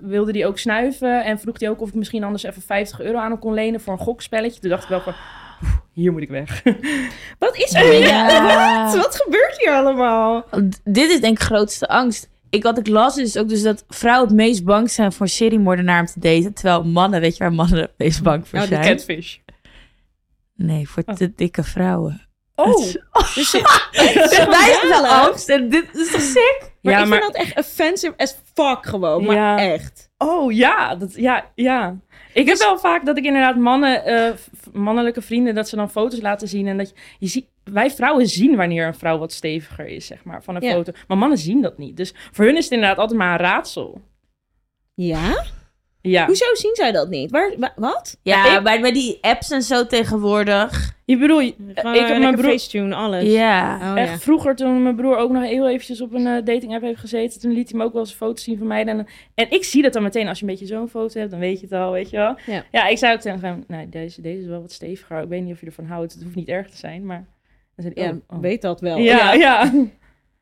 [0.00, 1.24] wilde hij ook snuiven.
[1.24, 3.80] En vroeg hij ook of ik misschien anders even 50 euro aan hem kon lenen
[3.80, 4.60] voor een gokspelletje.
[4.60, 5.12] Toen dacht ik wel van,
[5.62, 6.62] "Oeh, hier moet ik weg.
[7.38, 8.84] Wat is er Ja.
[8.84, 8.96] Wat?
[9.04, 10.44] Wat gebeurt hier allemaal?
[10.84, 12.30] Dit is denk ik grootste angst.
[12.50, 16.00] Ik, wat ik las is ook dus dat vrouwen het meest bang zijn voor seriemoordenaar
[16.00, 16.54] om te daten.
[16.54, 18.82] Terwijl mannen, weet je waar mannen het meest bang voor Oh, de zijn?
[18.96, 19.36] catfish.
[20.58, 21.14] Nee, voor Oh.
[21.14, 22.20] te dikke vrouwen.
[22.54, 22.66] Oh,
[23.34, 26.72] Dus wij hebben de angst en dit is toch sick?
[26.82, 29.24] Maar Ja, ik maar- vind dat echt offensive as fuck gewoon.
[29.24, 29.58] Maar Ja.
[29.58, 30.10] echt.
[30.16, 31.96] Oh ja, dat, ja, ja.
[32.34, 34.32] Ik heb wel vaak dat ik inderdaad mannen, eh,
[34.72, 36.66] mannelijke vrienden, dat ze dan foto's laten zien.
[36.66, 40.24] En dat je, je ziet, wij vrouwen zien wanneer een vrouw wat steviger is, zeg
[40.24, 40.72] maar, van een Ja.
[40.72, 40.92] foto.
[41.08, 41.96] Maar mannen zien dat niet.
[41.96, 44.00] Dus voor hun is het inderdaad altijd maar een raadsel.
[44.94, 45.44] Ja?
[46.00, 46.26] Ja.
[46.26, 47.30] Hoezo zien zij dat niet?
[47.30, 48.18] Waar, wa- wat?
[48.22, 50.96] Ja, ik- bij, bij die apps en zo tegenwoordig.
[51.04, 53.24] Je bedoel, ik ik heb mijn broer, Facetune, alles.
[53.24, 53.78] Ja.
[53.92, 54.18] Oh, echt ja.
[54.18, 57.40] vroeger toen mijn broer ook nog heel eventjes op een eh, dating app heeft gezeten,
[57.40, 58.84] toen liet hij me ook wel eens foto's zien van mij.
[58.86, 61.40] En, en ik zie dat dan meteen, als je een beetje zo'n foto hebt, dan
[61.40, 62.36] weet je het al, weet je wel.
[62.72, 62.86] Ja.
[62.88, 65.22] ik zou ook tegen hem, nou, deze, deze is wel wat steviger.
[65.22, 66.12] Ik weet niet of je ervan houdt.
[66.12, 67.26] Het hoeft niet erg te zijn, maar...
[67.76, 68.42] Dan zei hij, Ja, oh, oh.
[68.42, 68.98] weet dat wel.
[68.98, 69.72] Ja, ja.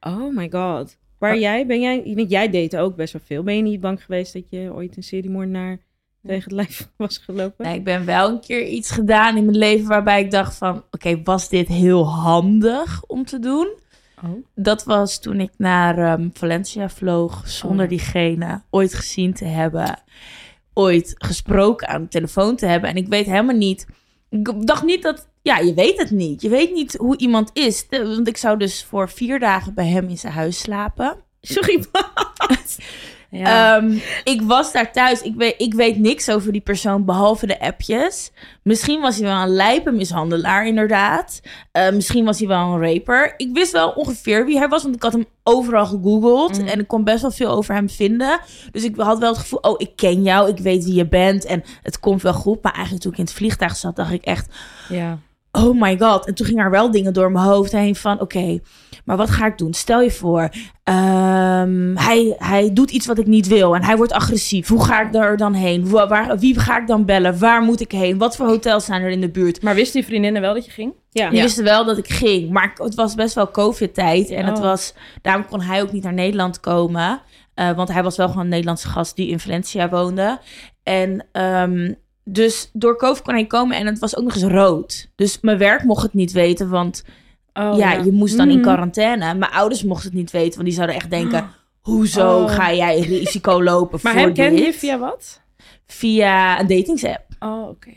[0.01, 0.97] Oh my god.
[1.19, 3.43] Waar jij, ben jij, want jij date ook best wel veel.
[3.43, 5.79] Ben je niet bang geweest dat je ooit een seriemoordenaar
[6.23, 7.65] tegen het lijf was gelopen?
[7.65, 10.85] Nee, ik ben wel een keer iets gedaan in mijn leven waarbij ik dacht van...
[10.91, 13.69] Oké, was dit heel handig om te doen?
[14.25, 14.31] Oh.
[14.55, 17.91] Dat was toen ik naar ehm, Valencia vloog zonder Oh.
[17.91, 19.99] diegene ooit gezien te hebben.
[20.73, 22.91] Ooit gesproken aan de telefoon te hebben.
[22.91, 23.87] En ik weet helemaal niet...
[24.31, 25.29] Ik dacht niet dat...
[25.47, 26.43] Ja, je weet het niet.
[26.43, 27.89] Je weet niet hoe iemand is.
[27.89, 31.17] De- Want ik zou dus voor vier dagen bij hem in zijn huis slapen.
[31.41, 32.77] Sorry, wat?
[33.31, 33.77] Ja.
[33.77, 35.23] Ehm, ik was daar thuis.
[35.23, 38.31] Ik weet, ik weet niks over die persoon behalve de appjes.
[38.63, 41.41] Misschien was hij wel een lijpe mishandelaar, inderdaad.
[41.73, 43.35] Eh, misschien was hij wel een raper.
[43.37, 46.59] Ik wist wel ongeveer wie hij was, want ik had hem overal gegoogeld.
[46.59, 46.67] Mhm.
[46.69, 48.41] En ik kon best wel veel over hem vinden.
[48.73, 50.49] Dus ik had wel het gevoel, oh, ik ken jou.
[50.49, 51.45] Ik weet wie je bent.
[51.45, 52.63] En het komt wel goed.
[52.63, 54.55] Maar eigenlijk toen ik in het vliegtuig zat, dacht ik echt...
[54.89, 55.19] ja.
[55.57, 56.27] Oh my god.
[56.27, 58.21] En toen gingen er wel dingen door mijn hoofd heen van...
[58.21, 58.59] Oké,
[59.05, 59.75] maar wat ga ik doen?
[59.75, 60.49] Stel je voor,
[60.83, 63.75] ehm, hij, hij doet iets wat ik niet wil.
[63.75, 64.69] En hij wordt agressief.
[64.69, 65.89] Hoe ga ik er dan heen?
[65.91, 67.39] Wa- Waar, wie ga ik dan bellen?
[67.39, 68.19] Waar moet ik heen?
[68.19, 69.63] Wat voor hotels zijn er in de buurt?
[69.63, 70.93] Maar wisten die vriendinnen wel dat je ging?
[71.11, 71.31] Ja.
[71.31, 72.51] Die wisten wel dat ik ging.
[72.51, 74.31] Maar het was best wel covid-tijd.
[74.31, 74.63] En het Oh.
[74.63, 77.21] was, daarom kon hij ook niet naar Nederland komen.
[77.55, 80.39] Eh, want hij was wel gewoon een Nederlandse gast die in Valencia woonde.
[80.83, 81.93] En ehm,
[82.29, 85.09] dus door COVID kon hij komen en het was ook nog eens rood.
[85.15, 87.05] Dus mijn werk mocht het niet weten, want
[87.59, 88.63] Oh, ja, je moest dan in Mhm.
[88.67, 89.35] quarantaine.
[89.35, 91.51] Mijn ouders mochten het niet weten, want die zouden echt denken...
[91.81, 92.51] Hoezo Oh.
[92.51, 95.41] ga jij risico lopen Maar voor hem kende je via wat?
[95.87, 97.23] Via een datingsapp.
[97.39, 97.91] Oh, oké.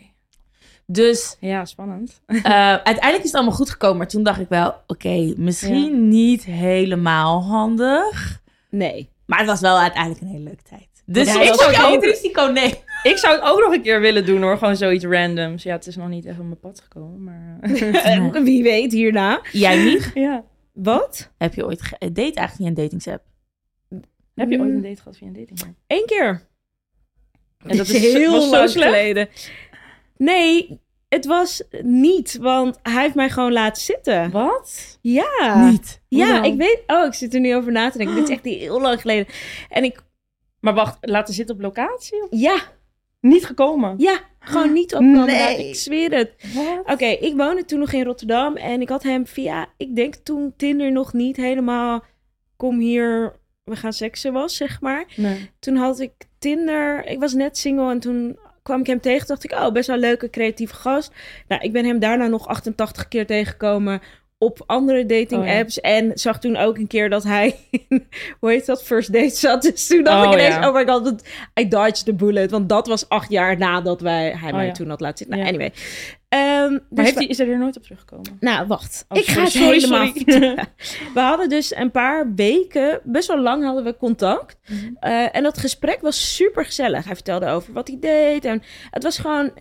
[0.85, 2.21] Dus Ja, spannend.
[2.27, 3.97] eh, uiteindelijk is het allemaal goed gekomen.
[3.97, 8.39] Maar toen dacht ik wel, oké, misschien niet helemaal handig.
[8.69, 9.09] Nee.
[9.25, 10.87] Maar het was wel uiteindelijk een hele leuke tijd.
[11.05, 12.77] Dus Ja, ik zou ook- risico nemen.
[13.03, 14.57] Ik zou het ook nog een keer willen doen hoor.
[14.57, 15.63] Gewoon zoiets randoms.
[15.63, 17.57] Ja, het is nog niet echt op mijn pad gekomen, maar...
[17.61, 19.41] eh, Eh, Wie weet hierna.
[19.51, 20.11] Jij niet?
[20.25, 20.43] ja.
[20.73, 21.31] Wat?
[21.37, 23.23] Heb je ooit eh, date eigenlijk via een datingsapp?
[24.35, 24.75] Heb je ooit Mm.
[24.75, 25.61] een date gehad via een dating?
[25.61, 25.73] app?
[25.87, 26.47] Eén keer.
[27.65, 28.85] En dat is heel zo lang slecht?
[28.95, 29.29] geleden.
[30.17, 34.31] Nee, het was niet, want hij heeft mij gewoon laten zitten.
[34.31, 34.97] Wat?
[35.01, 35.69] Ja.
[35.69, 36.01] Niet.
[36.09, 36.43] Hoe Ja, dan?
[36.51, 36.83] ik weet.
[36.87, 38.15] Oh, ik zit er nu over na te denken.
[38.15, 39.33] Dit is echt heel lang geleden.
[39.69, 40.03] En ik,
[40.59, 42.21] Maar wacht, laten zitten op locatie?
[42.23, 42.27] Of?
[42.39, 42.59] ja,
[43.19, 43.95] Niet gekomen?
[43.97, 45.25] ja, gewoon niet op camera.
[45.25, 45.69] Nee.
[45.69, 46.33] Ik zweer het.
[46.85, 50.53] Oké, ik woonde toen nog in Rotterdam en ik had hem via, ik denk toen
[50.57, 52.03] Tinder nog niet helemaal,
[52.55, 55.05] kom hier, we gaan seksen was, zeg maar.
[55.15, 55.49] Nee.
[55.59, 59.43] Toen had ik Tinder, ik was net single en toen kwam ik hem tegen, dacht
[59.43, 61.11] ik, oh, best wel een leuke creatieve gast.
[61.47, 64.01] Nou, ik ben hem daarna nog 88 keer tegengekomen
[64.41, 65.59] op andere dating Oh, ja.
[65.59, 68.07] apps en zag toen ook een keer dat hij, in,
[68.39, 69.61] hoe heet dat, first date zat.
[69.61, 70.67] Dus toen dacht Oh, ik ineens, ja.
[70.69, 71.23] oh my god,
[71.59, 74.71] I dodged the bullet, want dat was acht jaar nadat wij, hij Oh, mij ja.
[74.71, 75.37] toen had laten zitten.
[75.37, 75.71] Nou, anyway.
[76.29, 78.37] Ehm, Maar dus heeft hij, is er er nooit op teruggekomen?
[78.39, 79.05] nou, wacht.
[79.09, 80.55] Oh, ik ga het sorry, helemaal sorry.
[81.13, 84.57] We hadden dus een paar weken, best wel lang hadden we contact.
[84.67, 84.93] Mhm.
[84.99, 87.05] Eh, en dat gesprek was super gezellig.
[87.05, 88.45] Hij vertelde over wat hij deed.
[88.45, 89.51] En het was gewoon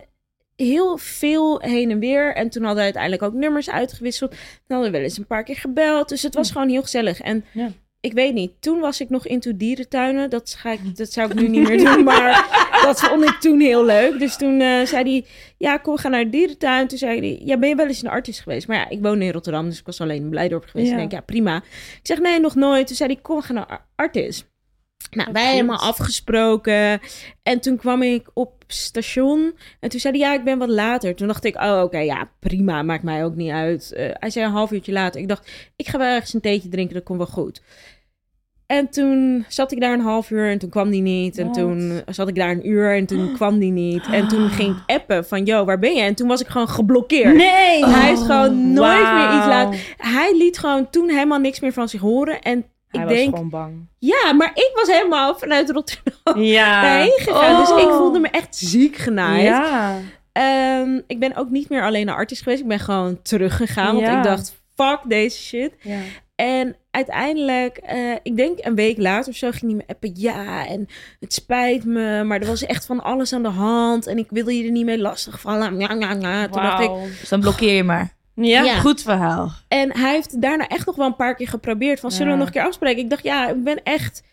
[0.65, 2.35] heel veel heen en weer.
[2.35, 4.29] En toen hadden we uiteindelijk ook nummers uitgewisseld.
[4.31, 6.09] Dan hadden we wel eens een paar keer gebeld.
[6.09, 7.21] Dus het was gewoon heel gezellig.
[7.21, 7.71] En Ja.
[7.99, 10.29] ik weet niet, toen was ik nog into dierentuinen.
[10.29, 12.03] Dat, ga ik, dat zou ik nu niet meer doen.
[12.03, 12.47] Maar
[12.83, 14.19] dat vond ik toen heel leuk.
[14.19, 15.25] Dus toen eh, zei hij,
[15.57, 16.87] ja, kom, we gaan naar de dierentuin.
[16.87, 18.67] Toen zei hij, ja, ben je wel eens de artis geweest?
[18.67, 20.87] Maar ja, ik woonde in Rotterdam, dus ik was alleen in Blijdorp geweest.
[20.87, 20.93] Ja.
[20.93, 21.55] Ik denk, ja, prima.
[21.57, 22.87] Ik zeg, nee, nog nooit.
[22.87, 24.45] Toen zei hij, kom, we gaan naar Ar- artis.
[25.11, 26.99] Nou, Oh, wij helemaal afgesproken.
[27.43, 29.55] En toen kwam ik op station.
[29.79, 31.15] En toen zei hij, ja, ik ben wat later.
[31.15, 32.81] Toen dacht ik, oh, oké, ja, prima.
[32.81, 33.91] Maakt mij ook niet uit.
[33.91, 35.21] Eh, hij zei een half uurtje later.
[35.21, 36.93] Ik dacht, ik ga wel ergens een theetje drinken.
[36.95, 37.61] Dat komt wel goed.
[38.65, 41.37] En toen zat ik daar een half uur en toen kwam die niet.
[41.37, 44.05] En toen zat ik daar een uur en toen kwam die niet.
[44.11, 46.01] En toen ging ik appen van, yo, waar ben je?
[46.01, 47.35] En toen was ik gewoon geblokkeerd.
[47.35, 47.85] Nee!
[47.85, 49.79] Hij heeft gewoon nooit meer iets laten...
[49.97, 52.41] Hij liet gewoon toen helemaal niks meer van zich horen.
[52.41, 53.87] En Hij ik was denk, gewoon bang.
[53.97, 56.81] ja, maar ik was helemaal vanuit Rotterdam Ja.
[56.81, 57.59] daarheen gegaan.
[57.59, 57.97] Dus ik Oh.
[57.97, 59.43] voelde me echt ziek genaaid.
[59.43, 59.97] Ja.
[60.31, 62.61] Ehm, ik ben ook niet meer alleen naar artis geweest.
[62.61, 63.95] Ik ben gewoon teruggegaan.
[63.95, 64.17] Want Ja.
[64.17, 65.71] ik dacht, fuck deze shit.
[65.81, 65.99] ja.
[66.35, 70.11] En uiteindelijk, eh, ik denk een week later of zo, ging hij me appen.
[70.15, 70.87] Ja, en
[71.19, 74.07] het spijt me, maar er was echt van alles aan de hand.
[74.07, 75.79] En ik wilde je er niet mee lastigvallen.
[75.79, 76.47] Ja, ja, ja.
[76.47, 76.89] Toen dacht ik.
[77.19, 78.17] Dus dan blokkeer je maar.
[78.41, 78.63] Ja.
[78.63, 78.79] Ja.
[78.79, 79.51] Goed verhaal.
[79.67, 81.99] En hij heeft daarna echt nog wel een paar keer geprobeerd.
[81.99, 83.03] Van, zullen we nog een keer afspreken?
[83.03, 84.23] Ik dacht, ja, ik ben echt...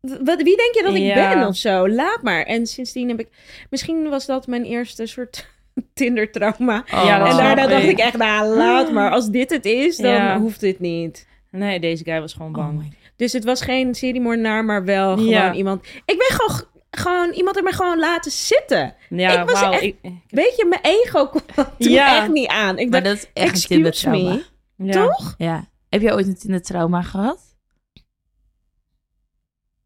[0.00, 1.34] Wat, wie denk je dat ik Ja.
[1.34, 1.88] ben of zo?
[1.88, 2.42] Laat maar.
[2.42, 3.28] En sindsdien heb ik...
[3.70, 5.46] Misschien was dat mijn eerste soort
[5.94, 6.84] Tinder-trauma.
[6.90, 7.98] Dat en daarna dacht ik.
[7.98, 9.10] echt, nou, laat maar.
[9.10, 11.26] Als dit het is, dan hoeft dit niet.
[11.50, 12.78] Nee, deze guy was gewoon bang.
[12.78, 12.84] Oh
[13.16, 15.86] Dus het was geen seriemoordenaar, maar wel gewoon iemand...
[15.86, 16.70] Ik ben gewoon...
[16.96, 18.94] Gewoon, iemand heeft me gewoon laten zitten.
[19.08, 19.72] ja, ik was wauw.
[19.72, 22.16] echt- ik- ik- Weet je, mijn ego kwam toen Ja.
[22.22, 22.78] echt niet aan.
[22.78, 24.44] Ik Maar dacht, dat is echt een excuse me.
[24.76, 24.92] ja.
[25.06, 25.34] Toch?
[25.38, 25.64] Ja.
[25.88, 27.40] Heb jij ooit een Tinder-trauma gehad?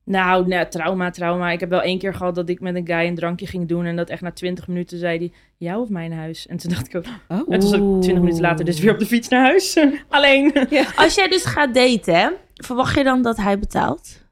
[0.05, 1.51] Nou, nee, trauma, trauma.
[1.51, 3.85] Ik heb wel één keer gehad dat ik met een guy een drankje ging doen.
[3.85, 6.47] En dat echt na twintig minuten zei hij, jou of mijn huis?
[6.47, 7.05] En toen dacht ik ook...
[7.29, 7.53] Oh.
[7.53, 9.77] En toen zat ik twintig minuten later dus weer op de fiets naar huis.
[10.09, 10.53] Alleen.
[10.97, 14.23] Als jij dus gaat daten, verwacht je dan dat hij betaalt?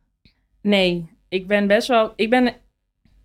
[0.62, 2.12] Nee, ik ben best wel...
[2.16, 2.54] Ik ben,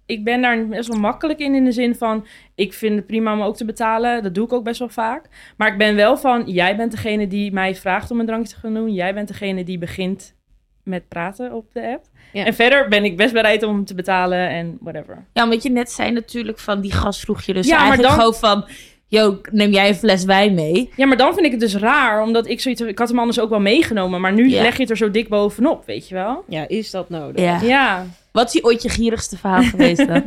[0.10, 2.26] ik ben daar best wel makkelijk in, in de zin van...
[2.56, 4.24] Ik vind het prima om ook te betalen.
[4.24, 5.26] Dat doe ik ook best wel vaak.
[5.58, 6.44] Maar ik ben wel van...
[6.46, 8.94] Jij bent degene die mij vraagt om een drankje te gaan doen.
[8.94, 10.36] Jij bent degene die begint
[10.84, 12.06] met praten op de app.
[12.34, 12.46] Ja.
[12.46, 15.26] En verder ben ik best bereid om te betalen en whatever.
[15.34, 18.10] Ja, omdat je net zei natuurlijk van die gast vroeg je dus Ja, maar eigenlijk
[18.10, 18.68] dan- gewoon van...
[19.08, 20.90] Yo, neem jij een fles wijn mee?
[20.96, 22.82] Ja, maar dan vind ik het dus raar, omdat ik zoiets...
[22.82, 24.62] Ik had hem anders ook wel meegenomen, maar nu Ja.
[24.62, 26.44] leg je het er zo dik bovenop, weet je wel?
[26.48, 27.42] Ja, is dat nodig?
[27.44, 27.60] Ja.
[27.62, 28.06] Ja.
[28.32, 30.24] Wat is die ooit je gierigste verhaal geweest dan?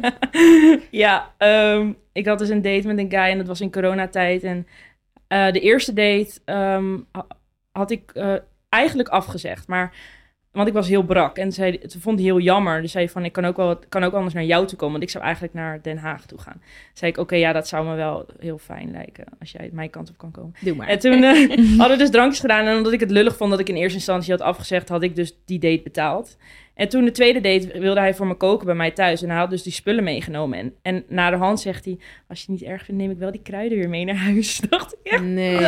[0.91, 4.43] ja, ehm, ik had dus een date met een guy en dat was in coronatijd.
[4.43, 4.67] En
[5.27, 7.27] eh, de eerste date ehm, ha-
[7.73, 8.35] had ik eh,
[8.69, 9.95] eigenlijk afgezegd, maar...
[10.53, 12.83] Want ik was heel brak en zei, ze vond hij heel jammer.
[12.83, 14.93] Dus zei van, ik kan ook, wel, kan ook anders naar jou toe komen.
[14.93, 16.63] Want ik zou eigenlijk naar Den Haag toe gaan.
[16.93, 19.25] zei ik, oké, ja, dat zou me wel heel fijn lijken.
[19.41, 20.55] Als jij mijn kant op kan komen.
[20.61, 20.89] Doe maar.
[20.89, 22.67] En toen eh, hadden we dus drankjes gedaan.
[22.67, 25.17] En omdat ik het lullig vond dat ik in eerste instantie had afgezegd, had ik
[25.17, 26.37] dus die date betaald.
[26.75, 29.23] En toen de tweede date wilde hij voor me koken bij mij thuis.
[29.23, 30.59] En hij had dus die spullen meegenomen.
[30.59, 33.19] En, en na de hand zegt hij, als je het niet erg vindt, neem ik
[33.19, 34.61] wel die kruiden weer mee naar huis.
[34.69, 35.23] Dacht ik echt.
[35.23, 35.61] Nee.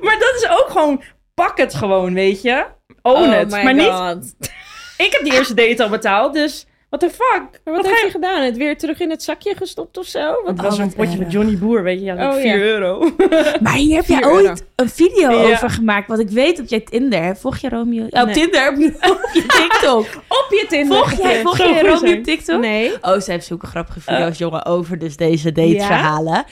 [0.00, 1.02] Maar dat is ook gewoon,
[1.34, 2.76] pak het gewoon, weet je.
[3.16, 4.34] Own oh my Maar niet, God.
[5.06, 7.60] ik heb die eerste date al betaald, dus what the fuck.
[7.64, 8.42] Maar wat heb je- gedaan?
[8.42, 10.20] Het weer terug in het zakje gestopt of zo?
[10.20, 11.18] Wat Het was Oh, een wat potje erg.
[11.18, 12.04] met Johnny Boer, weet je.
[12.04, 12.54] Ja, Oh, 4 ja.
[12.62, 13.10] euro.
[13.62, 14.48] Maar hier heb jij 4 euro.
[14.48, 15.52] ooit een video Ja.
[15.52, 16.08] over gemaakt.
[16.08, 17.40] Want ik weet dat jij Tinder hebt.
[17.40, 18.06] Volg je Romeo?
[18.10, 18.34] Oh, Nee.
[18.34, 20.06] Tinder op je, op je TikTok.
[20.28, 20.96] Op je Tinder.
[20.96, 22.60] Volg jij, volg Romeo op TikTok?
[22.60, 22.92] Nee.
[23.00, 26.44] Oh, ze heeft zulke grappige video's, jongen, over dus deze dateverhalen.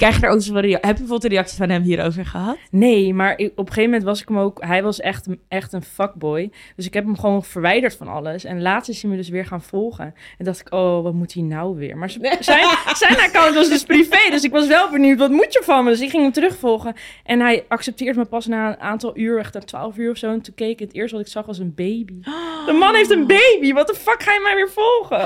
[0.00, 2.56] Krijg je er ook zo'n rea- Heb je bijvoorbeeld een reactie van hem hierover gehad?
[2.70, 4.64] Nee, maar ik, op een gegeven moment was ik hem ook...
[4.64, 6.50] Hij was echt, echt een fuckboy.
[6.76, 8.44] Dus ik heb hem gewoon verwijderd van alles.
[8.44, 10.14] En laatst is hij me dus weer gaan volgen.
[10.38, 11.96] En dacht ik, oh, wat moet hij nou weer?
[11.98, 12.10] Maar
[12.40, 14.30] zijn, zijn account was dus privé.
[14.30, 15.90] Dus ik was wel benieuwd, wat moet je van me?
[15.90, 16.94] Dus ik ging hem terugvolgen.
[17.24, 20.32] En hij accepteert me pas na een aantal uur, echt na 12 uur of zo.
[20.32, 22.20] En toen keek ik, het eerste wat ik zag was een baby.
[22.66, 23.72] De man heeft een baby.
[23.72, 25.18] Wat de fuck ga je mij weer volgen?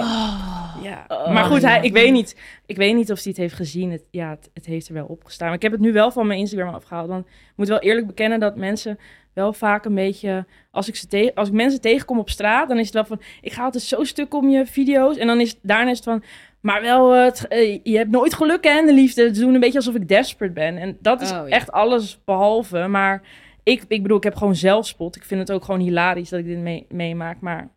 [0.82, 1.04] Ja.
[1.08, 1.82] Oh, maar goed, hij, ja.
[1.82, 3.90] ik, weet niet, ik weet niet of hij het heeft gezien.
[3.90, 5.46] Het, ja, het, het heeft er wel opgestaan.
[5.46, 7.08] Maar ik heb het nu wel van mijn Instagram afgehaald.
[7.08, 8.98] Want ik moet wel eerlijk bekennen dat mensen
[9.32, 10.46] wel vaak een beetje...
[10.70, 13.20] Als ik, ze tegen, als ik mensen tegenkom op straat, dan is het wel van...
[13.40, 15.16] Ik ga altijd zo stuk om je video's.
[15.16, 16.22] En dan is daarna is het van...
[16.60, 19.34] Maar wel, eh, het- eh, je hebt nooit geluk hè, in de liefde.
[19.34, 20.76] Ze doen een beetje alsof ik desperate ben.
[20.76, 21.46] En dat is Oh, ja.
[21.56, 22.86] echt alles behalve.
[22.86, 23.22] Maar
[23.62, 25.16] ik, ik bedoel, ik heb gewoon zelfspot.
[25.16, 27.40] Ik vind het ook gewoon hilarisch dat ik dit mee- meemaak.
[27.40, 27.68] Maar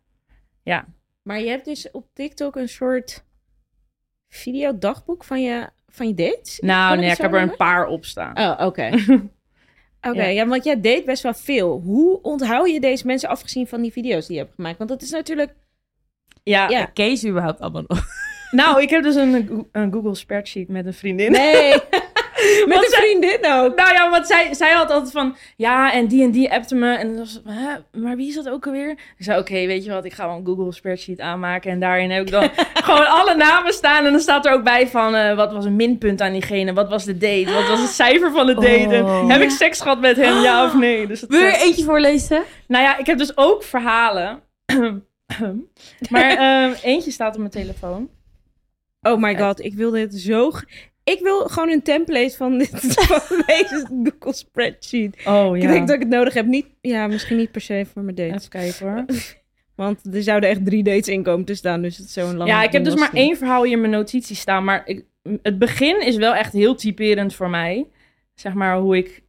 [0.62, 0.84] ja,
[1.22, 3.24] Maar je hebt dus op TikTok een soort
[4.28, 6.58] videodagboek van je, van je dates?
[6.58, 8.38] nou nee, ik heb er een paar op staan.
[8.38, 8.90] Oh, oké.
[10.00, 10.28] Oké, Ja.
[10.28, 10.46] ja.
[10.46, 11.80] want jij date best wel veel.
[11.84, 14.78] Hoe onthoud je deze mensen afgezien van die video's die je hebt gemaakt?
[14.78, 15.54] Want dat is natuurlijk...
[16.42, 16.84] Ja, Ja.
[16.84, 18.04] Kees überhaupt allemaal nog?
[18.50, 21.32] nou, ik heb dus een, een Google spreadsheet met een vriendin.
[21.32, 21.72] Nee,
[22.66, 23.76] met een vriendin ook.
[23.76, 26.94] Nou ja, want zij, zij had altijd van, ja, en die en die appte me.
[26.94, 28.90] En dan was het, hè, maar wie is dat ook alweer?
[28.90, 31.70] Ik zei, oké, weet je wat, ik ga wel een Google spreadsheet aanmaken.
[31.70, 32.50] En daarin heb ik dan
[32.88, 34.04] gewoon alle namen staan.
[34.04, 36.72] En dan staat er ook bij van, eh, wat was een minpunt aan diegene?
[36.72, 37.52] Wat was de date?
[37.52, 38.94] Wat was het cijfer van de date?
[38.94, 39.28] En Oh.
[39.30, 41.06] heb ik seks gehad met hem, ja of nee?
[41.06, 42.42] Dus het, Wil je er eentje voorlezen?
[42.66, 44.40] nou ja, ik heb dus ook verhalen.
[46.10, 48.08] maar ehm, eentje staat op mijn telefoon.
[49.02, 50.50] Oh my god, ik wil dit zo...
[51.10, 52.70] Ik wil gewoon een template van, dit,
[53.08, 55.16] van deze Google spreadsheet.
[55.24, 56.46] Oh Ik denk dat ik het nodig heb.
[56.46, 58.34] Niet, ja, misschien niet per se voor mijn dates.
[58.36, 59.04] Even kijken hoor.
[59.74, 61.82] Want er zouden echt drie dates in komen te staan.
[61.82, 63.92] Dus het is zo'n lang Ja, ik heb dus maar één verhaal hier in mijn
[63.92, 64.64] notities staan.
[64.64, 65.04] Maar ik,
[65.42, 67.86] het begin is wel echt heel typerend voor mij.
[68.34, 69.22] Zeg maar hoe ik...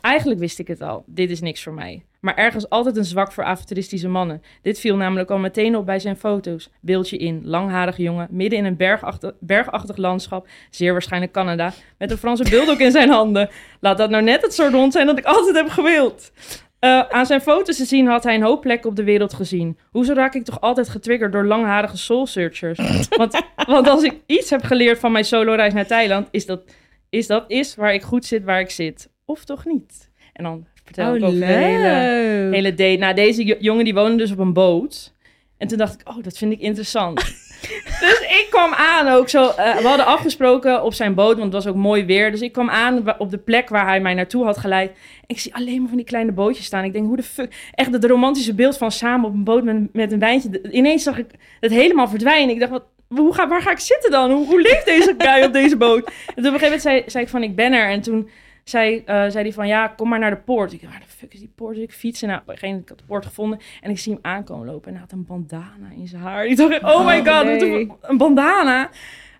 [0.00, 1.04] Eigenlijk wist ik het al.
[1.06, 2.04] Dit is niks voor mij.
[2.20, 4.42] Maar ergens altijd een zwak voor avonturistische mannen.
[4.62, 6.70] Dit viel namelijk al meteen op bij zijn foto's.
[6.80, 10.48] Beeldje in, langharige jongen, midden in een bergachtig, bergachtig landschap.
[10.70, 11.72] Zeer waarschijnlijk Canada.
[11.98, 13.50] Met een Franse bulldog in zijn handen.
[13.80, 16.32] Laat dat nou net het soort hond zijn dat ik altijd heb gewild.
[16.78, 19.78] Eh, aan zijn foto's te zien had hij een hoop plekken op de wereld gezien.
[19.90, 23.08] Hoezo raak ik toch altijd getriggerd door langharige soul searchers?
[23.08, 26.62] Want, want als ik iets heb geleerd van mijn solo-reis naar Thailand, is dat,
[27.10, 29.10] is dat is waar ik goed zit, waar ik zit.
[29.24, 30.10] Of toch niet?
[30.32, 32.96] En dan vertel ik over de hele, hele date.
[32.96, 35.14] Nou, deze jo- jongen die woonde dus op een boot.
[35.58, 37.14] En toen dacht ik, oh, dat vind ik interessant.
[38.00, 39.48] dus ik kwam aan ook zo.
[39.48, 42.30] eh, we hadden afgesproken op zijn boot, want het was ook mooi weer.
[42.30, 44.90] Dus ik kwam aan op de plek waar hij mij naartoe had geleid.
[44.90, 44.96] En
[45.26, 46.84] ik zie alleen maar van die kleine bootjes staan.
[46.84, 47.54] Ik denk, hoe de fuck...
[47.74, 50.60] Echt het romantische beeld van samen op een boot met, met een wijntje.
[50.70, 51.26] Ineens zag ik
[51.60, 52.54] het helemaal verdwijnen.
[52.54, 54.30] Ik dacht, wat, hoe ga, waar ga ik zitten dan?
[54.30, 56.06] Hoe, hoe leeft deze guy op deze boot?
[56.06, 57.88] En toen op een gegeven moment zei, zei ik van, ik ben er.
[57.88, 58.28] En toen
[58.68, 60.72] zei, eh, zei hij van, ja, kom maar naar de poort.
[60.72, 61.74] Ik dacht, waar de fuck is die poort?
[61.74, 63.60] Dus ik fietsen naar, geen, ik had de poort gevonden.
[63.80, 64.86] En ik zie hem aankomen lopen.
[64.86, 66.46] En hij had een bandana in zijn haar.
[66.46, 67.86] Ik dacht, oh my Oh, god, nee.
[67.86, 68.90] wat een- bandana.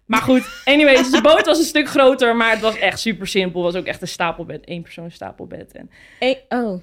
[0.04, 2.36] Maar goed, anyway, dus de boot was een stuk groter.
[2.36, 3.64] Maar het was echt super simpel.
[3.64, 4.64] Het was ook echt een stapelbed.
[4.64, 5.72] één persoon stapelbed.
[5.72, 6.80] En Hey, oh,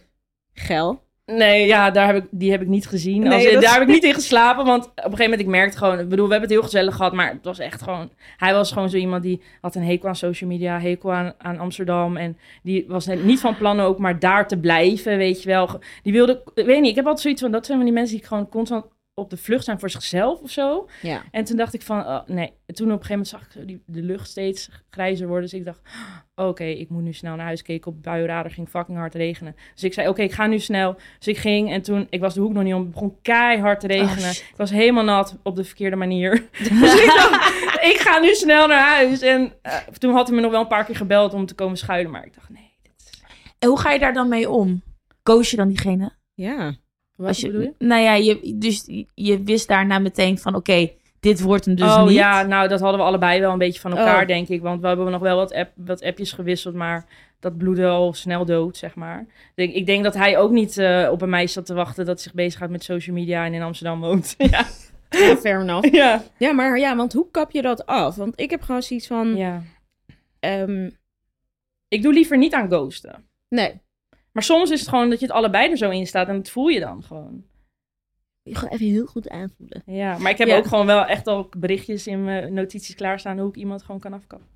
[0.54, 1.04] gel.
[1.26, 3.22] Nee, ja, daar heb ik, die heb ik niet gezien.
[3.22, 5.42] Nee, Als in, dat- Daar heb ik niet in geslapen, want op een gegeven moment,
[5.42, 6.00] ik merkte gewoon...
[6.00, 8.10] Ik bedoel, we hebben het heel gezellig gehad, maar het was echt gewoon...
[8.38, 11.60] Hij was gewoon zo iemand die had een hekel aan social media, hekel aan, aan
[11.60, 12.18] Amsterdam.
[12.18, 15.70] En die was niet van plan ook maar daar te blijven, weet je wel.
[16.04, 17.52] Die wilde, ik weet niet, ik heb altijd zoiets van...
[17.52, 20.50] Dat zijn van die mensen die gewoon constant op de vlucht zijn voor zichzelf of
[20.50, 20.90] zo.
[21.02, 21.24] Ja.
[21.32, 22.54] En toen dacht ik van, oh, nee.
[22.66, 25.50] En toen op een gegeven moment zag ik die, de lucht steeds grijzer worden.
[25.50, 25.82] Dus ik dacht,
[26.36, 27.62] oh, oké, ik moet nu snel naar huis.
[27.62, 29.56] Keek op buienradar, ging fucking hard regenen.
[29.74, 30.96] Dus ik zei, oké, ik ga nu snel.
[31.18, 33.80] Dus ik ging en toen, ik was de hoek nog niet om, het begon keihard
[33.80, 34.34] te regenen.
[34.34, 34.50] shit.
[34.50, 36.32] ik was helemaal nat op de verkeerde manier.
[36.82, 39.22] dus ik dacht, ik ga nu snel naar huis.
[39.22, 41.78] En eh, toen had hij me nog wel een paar keer gebeld om te komen
[41.78, 42.12] schuilen.
[42.12, 43.22] Maar ik dacht, nee, dit is...
[43.60, 44.82] En hoe ga je daar dan mee om?
[45.24, 46.12] Koos je dan diegene?
[46.34, 46.76] Ja.
[47.24, 47.74] Wat Als je, bedoel je?
[47.86, 48.84] Nou ja, je, dus
[49.14, 52.14] je wist daarna meteen van oké, dit wordt hem dus oh niet.
[52.14, 54.28] ja, nou dat hadden we allebei wel een beetje van elkaar, Oh.
[54.28, 54.62] denk ik.
[54.62, 57.06] Want we hebben nog wel wat, app, wat appjes gewisseld, maar
[57.40, 59.20] dat bloedde al snel dood, zeg maar.
[59.20, 62.06] Ik denk, ik denk dat hij ook niet eh, op een meisje zat te wachten
[62.06, 64.36] dat zich bezig gaat met social media en in Amsterdam woont.
[64.52, 64.66] ja.
[65.10, 65.94] ja, fair enough.
[65.94, 66.24] ja.
[66.38, 68.16] Ja, maar ja, want hoe kap je dat af?
[68.16, 69.36] Want ik heb gewoon zoiets van...
[69.36, 69.62] ja.
[70.40, 70.90] ehm,
[71.88, 73.26] Ik doe liever niet aan ghosten.
[73.50, 73.82] nee,
[74.34, 76.50] Maar soms is het gewoon dat je het allebei er zo in staat en dat
[76.50, 77.44] voel je dan gewoon.
[78.44, 79.84] je gewoon even heel goed aanvoelen.
[79.86, 80.58] Ja, maar ik heb Ja.
[80.58, 84.14] ook gewoon wel echt al berichtjes in mijn notities klaarstaan hoe ik iemand gewoon kan
[84.14, 84.48] afkappen.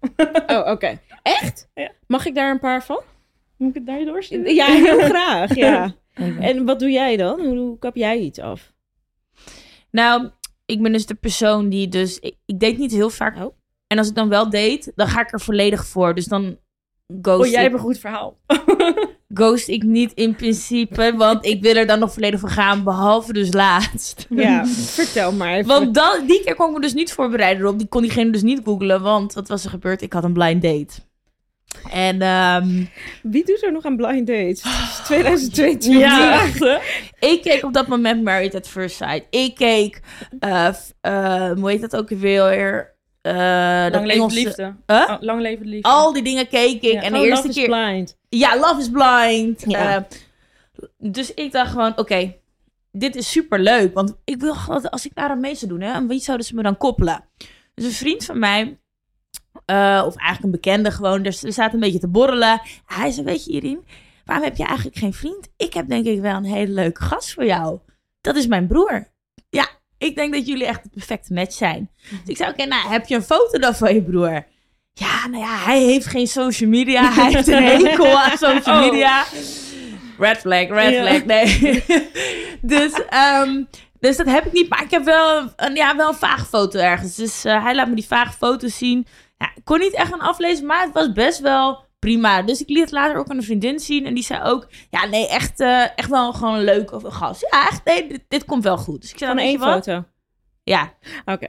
[0.47, 0.99] Oh, oké.
[1.23, 1.69] Echt?
[1.73, 1.91] Ja.
[2.07, 3.01] Mag ik daar een paar van?
[3.57, 4.55] Moet ik het naar je doorsturen?
[4.55, 5.93] Ja, heel graag, ja.
[6.39, 7.39] En wat doe jij dan?
[7.39, 8.73] Hoe, hoe kap jij iets af?
[9.91, 10.29] Nou,
[10.65, 12.19] ik ben dus de persoon die dus...
[12.19, 13.35] Ik, ik date niet heel vaak.
[13.37, 13.55] Oh.
[13.87, 16.15] En als ik dan wel date, dan ga ik er volledig voor.
[16.15, 16.57] Dus dan
[17.21, 18.37] ghost, Oh, jij ik, hebt een goed verhaal.
[19.33, 21.13] ghost ik niet in principe.
[21.15, 22.83] Want ik wil er dan nog volledig voor gaan.
[22.83, 24.25] Behalve dus laatst.
[24.29, 24.65] Ja,
[24.99, 25.67] vertel maar even.
[25.67, 27.77] Want dan, die keer kon ik me dus niet voorbereiden erop.
[27.77, 29.01] Die kon diegene dus niet googlen.
[29.01, 30.01] Want wat was er gebeurd?
[30.01, 31.05] Ik had een blind date.
[31.91, 32.85] En ehm,
[33.23, 34.63] Wie doet er nog aan blind dates?
[34.63, 35.99] Is 2022.
[35.99, 36.45] Ja,
[37.19, 39.25] ik keek op dat moment Married at First Sight.
[39.29, 40.01] Ik keek,
[40.39, 42.95] eh, hoe heet dat ook weer?
[43.27, 44.75] Eh dat Lang leven Engelse- liefde.
[44.87, 45.05] Huh?
[45.09, 45.89] Oh, lang leven de liefde.
[45.89, 46.91] Al die dingen keek ik.
[46.93, 47.01] Ja.
[47.01, 47.65] En de Oh, eerste Love is keer...
[47.85, 48.17] blind.
[48.29, 49.63] Ja, Love is Blind.
[49.67, 49.95] Ja.
[49.95, 50.01] Eh,
[50.97, 52.35] dus ik dacht gewoon, oké,
[52.91, 53.93] dit is super leuk.
[53.93, 56.45] Want ik wil gewoon, als ik daar aan mee zou doen, hè, aan wie zouden
[56.45, 57.23] ze me dan koppelen?
[57.73, 58.79] Dus een vriend van mij,
[59.65, 62.61] eh, of eigenlijk een bekende gewoon, dus we zaten een beetje te borrelen.
[62.85, 63.81] Hij zei, weet je Irene,
[64.25, 65.47] waarom heb je eigenlijk geen vriend?
[65.57, 67.79] Ik heb denk ik wel een hele leuke gast voor jou.
[68.21, 69.07] Dat is mijn broer.
[69.49, 71.89] Ja, ik denk dat jullie echt de perfecte match zijn.
[72.09, 74.45] Dus ik zei, oké, nou, heb je een foto dan van je broer?
[74.93, 77.11] Ja, nou ja, hij heeft geen social media.
[77.13, 78.81] Hij heeft een hekel aan social Oh.
[78.89, 79.23] media.
[80.19, 81.05] Red flag, red Ja.
[81.05, 81.83] flag, nee.
[82.61, 83.63] dus, ehm,
[83.99, 84.69] dus dat heb ik niet.
[84.69, 87.15] Maar ik heb wel een, ja, wel een vage foto ergens.
[87.15, 89.07] Dus eh, hij laat me die vage foto's zien.
[89.37, 92.41] Ja, ik kon niet echt gaan aflezen, maar het was best wel prima.
[92.41, 94.05] Dus ik liet het later ook aan een vriendin zien.
[94.05, 97.47] En die zei ook, ja nee, echt, eh, echt wel gewoon een leuke gast.
[97.51, 99.01] Ja, echt, nee, dit, dit komt wel goed.
[99.01, 99.73] Dus ik zei, dan, één wat?
[99.85, 100.03] foto.
[100.63, 100.93] Ja,
[101.25, 101.47] Oké.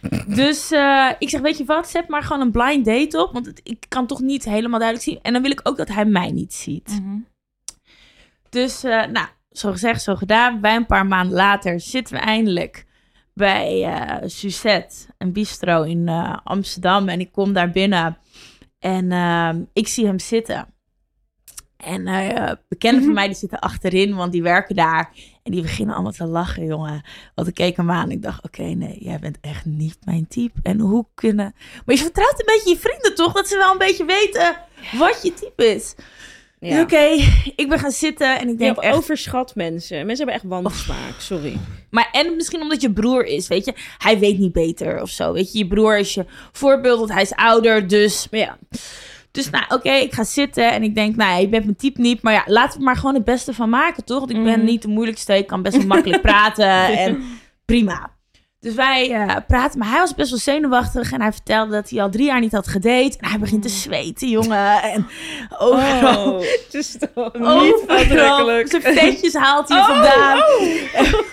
[0.42, 3.32] dus eh, ik zeg, weet je wat, zet maar gewoon een blind date op.
[3.32, 5.18] Want het- ik kan toch niet helemaal duidelijk zien.
[5.22, 6.88] En dan wil ik ook dat hij mij niet ziet.
[7.02, 7.16] Mhm.
[8.48, 10.60] Dus, eh, nou, zo gezegd, zo gedaan.
[10.60, 12.86] Bij een paar maanden later zitten we eindelijk
[13.34, 16.08] bij eh Suzette, een bistro in
[16.44, 17.08] Amsterdam.
[17.08, 18.18] En ik kom daar binnen
[18.80, 20.74] en ehm, ik zie hem zitten.
[21.76, 25.12] En eh bekenden van mij die zitten achterin, want die werken daar.
[25.42, 27.02] En die beginnen allemaal te lachen, jongen.
[27.34, 30.26] Want ik keek hem aan en ik dacht, oké, nee, jij bent echt niet mijn
[30.28, 30.60] type.
[30.62, 31.54] En hoe kunnen...
[31.84, 33.32] Maar je vertrouwt een beetje je vrienden, toch?
[33.32, 34.56] Dat ze wel een beetje weten
[34.98, 35.94] wat je type is.
[36.60, 36.80] Ja.
[36.80, 37.06] Oké,
[37.56, 38.96] ik ben gaan zitten en ik Je denk hebt echt...
[38.96, 40.06] overschat mensen.
[40.06, 41.56] Mensen hebben echt wansmaak, sorry.
[41.90, 43.72] Maar en misschien omdat je broer is, weet je.
[43.98, 45.58] Hij weet niet beter of zo, weet je.
[45.58, 48.26] Je broer is je voorbeeld, want hij is ouder, dus...
[48.30, 48.58] Maar ja,
[49.30, 52.00] Dus nou, oké, ik ga zitten en ik denk, nou, ja, je bent mijn type
[52.00, 52.22] niet.
[52.22, 54.18] Maar ja, laten we maar gewoon het beste van maken, toch?
[54.18, 54.64] Want ik ben Mhm.
[54.64, 57.22] niet de moeilijkste, ik kan best wel makkelijk praten en
[57.64, 58.10] prima.
[58.60, 62.02] Dus wij eh, praten, maar hij was best wel zenuwachtig en hij vertelde dat hij
[62.02, 63.16] al drie jaar niet had gedate.
[63.18, 64.82] En hij begint te zweten, jongen.
[64.82, 65.06] En
[65.58, 70.42] overal, Oh, Dus overal zijn vetjes haalt hij Oh, vandaan.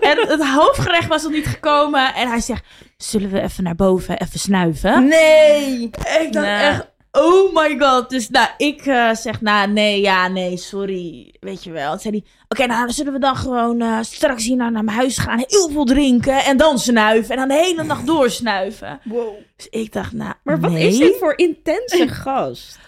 [0.00, 2.14] En het hoofdgerecht was nog niet gekomen.
[2.14, 2.64] En hij zegt,
[2.96, 5.06] zullen we even naar boven, even snuiven?
[5.08, 5.82] Nee!
[6.20, 6.86] Ik dacht echt,
[7.16, 8.10] oh my god.
[8.10, 11.34] Dus nou, ik eh, zeg, nou, nee, ja, nee, sorry.
[11.40, 11.90] Weet je wel.
[11.90, 14.84] Toen zei hij, oké, nou, dan zullen we dan gewoon eh, straks hier naar, naar
[14.84, 15.44] mijn huis gaan.
[15.46, 17.30] Heel veel drinken en dan snuiven.
[17.30, 19.00] En dan de hele nacht doorsnuiven.
[19.04, 19.34] Wow.
[19.56, 20.88] Dus ik dacht, nou, Maar wat nee.
[20.88, 22.78] is dit voor intense gast?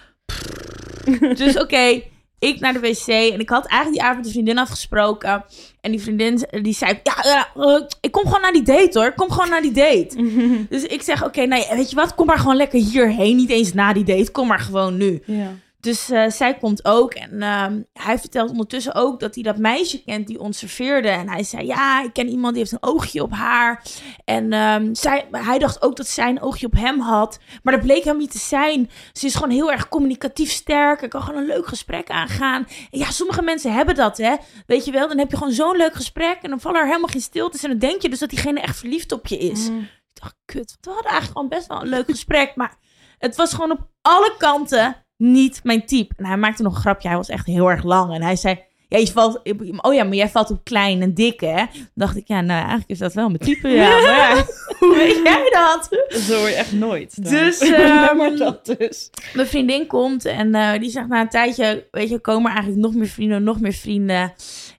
[1.35, 2.03] Dus oké,
[2.39, 3.07] ik naar de wc.
[3.07, 5.45] En ik had eigenlijk die avond een vriendin afgesproken.
[5.81, 9.09] En die vriendin die zei, ja, ja eh, ik kom gewoon naar die date hoor.
[9.09, 10.17] Ik kom gewoon naar die date.
[10.69, 12.15] Dus ik zeg, oké, nee, weet je wat?
[12.15, 13.37] Kom maar gewoon lekker hierheen.
[13.37, 14.31] Niet eens na die date.
[14.31, 15.23] Kom maar gewoon nu.
[15.25, 15.53] Ja.
[15.81, 17.15] Dus eh, zij komt ook.
[17.15, 21.09] En ehm, hij vertelt ondertussen ook dat hij dat meisje kent die ons serveerde.
[21.09, 23.83] En hij zei, ja, ik ken iemand die heeft een oogje op haar.
[24.25, 27.39] En ehm, zij, hij dacht ook dat zij een oogje op hem had.
[27.63, 28.91] Maar dat bleek hem niet te zijn.
[29.13, 31.03] Ze is gewoon heel erg communicatief sterk.
[31.03, 32.67] En kan gewoon een leuk gesprek aangaan.
[32.91, 34.37] En ja, sommige mensen hebben dat, hè.
[34.67, 36.39] Weet je wel, dan heb je gewoon zo'n leuk gesprek.
[36.43, 37.63] En dan vallen er helemaal geen stiltes.
[37.63, 39.69] En dan denk je dus dat diegene echt verliefd op je is.
[39.69, 39.79] Mm.
[39.81, 40.77] Ik dacht, kut.
[40.81, 42.57] We hadden eigenlijk gewoon best wel een leuk gesprek.
[42.57, 42.77] Maar
[43.19, 46.15] het was gewoon op alle kanten niet mijn type.
[46.17, 47.09] En hij maakte nog een grapje.
[47.09, 48.15] Hij was echt heel erg lang.
[48.15, 49.41] En hij zei, ja, je valt...
[49.77, 51.55] Oh ja, maar jij valt op klein en dik, hè?
[51.55, 53.89] Dan dacht ik, ja, nou, eigenlijk is dat wel mijn type, ja.
[54.01, 54.45] Maar ja,
[54.79, 55.89] hoe weet jij dat?
[56.09, 57.25] Dat hoor je echt nooit.
[57.25, 57.33] dan.
[57.33, 59.11] Dus, Ja, ehm, maar dat dus.
[59.35, 62.87] mijn vriendin komt en eh, die zegt na een tijdje, weet je, komen er eigenlijk
[62.87, 64.33] nog meer vrienden, nog meer vrienden.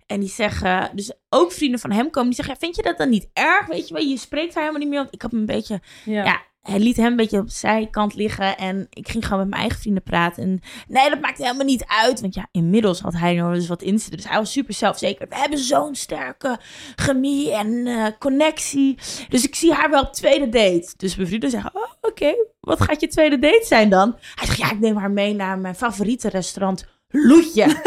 [0.05, 2.97] En die zeggen, dus ook vrienden van hem komen, die zeggen, ja, vind je dat
[2.97, 3.67] dan niet erg?
[3.67, 4.99] Weet je wel, je spreekt daar helemaal niet meer.
[4.99, 6.23] Want ik had een beetje ja.
[6.23, 8.57] ja, hij liet hem een beetje op zijkant liggen.
[8.57, 10.43] En ik ging gewoon met mijn eigen vrienden praten.
[10.43, 12.21] En nee, dat maakt helemaal niet uit.
[12.21, 14.17] Want ja, inmiddels had hij nog eens wat in zitten.
[14.17, 15.27] Dus hij was super zelfzeker.
[15.29, 16.59] We hebben zo'n sterke
[16.95, 18.97] chemie en eh, connectie.
[19.29, 20.93] Dus ik zie haar wel op tweede date.
[20.97, 24.17] Dus mijn vrienden zeggen, oh, oké, wat gaat je tweede date zijn dan?
[24.35, 26.85] Hij zegt, ja, ik neem haar mee naar mijn favoriete restaurant.
[27.09, 27.63] Loetje.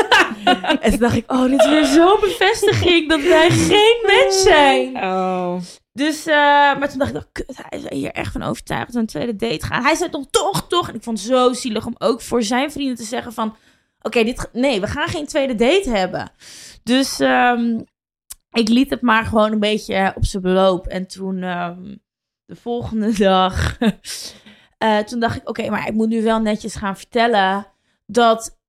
[0.80, 4.96] en toen dacht ik, oh, dit is weer zo'n bevestiging dat wij geen match zijn.
[4.96, 5.56] Oh.
[5.92, 6.34] Dus, eh,
[6.78, 9.82] maar toen dacht ik, hij is hier echt van overtuigd we een tweede date gaan.
[9.82, 10.88] Hij zei toch, toch, toch.
[10.88, 13.56] En ik vond het zo zielig om ook voor zijn vrienden te zeggen van...
[14.00, 16.30] Oké, dit, nee, we gaan geen tweede date hebben.
[16.82, 17.80] Dus ehm,
[18.50, 20.86] ik liet het maar gewoon een beetje op zijn beloop.
[20.86, 21.96] En toen, ehm,
[22.44, 23.78] de volgende dag...
[24.78, 27.66] eh, toen dacht ik, oké, maar ik moet nu wel netjes gaan vertellen...
[28.06, 28.60] dat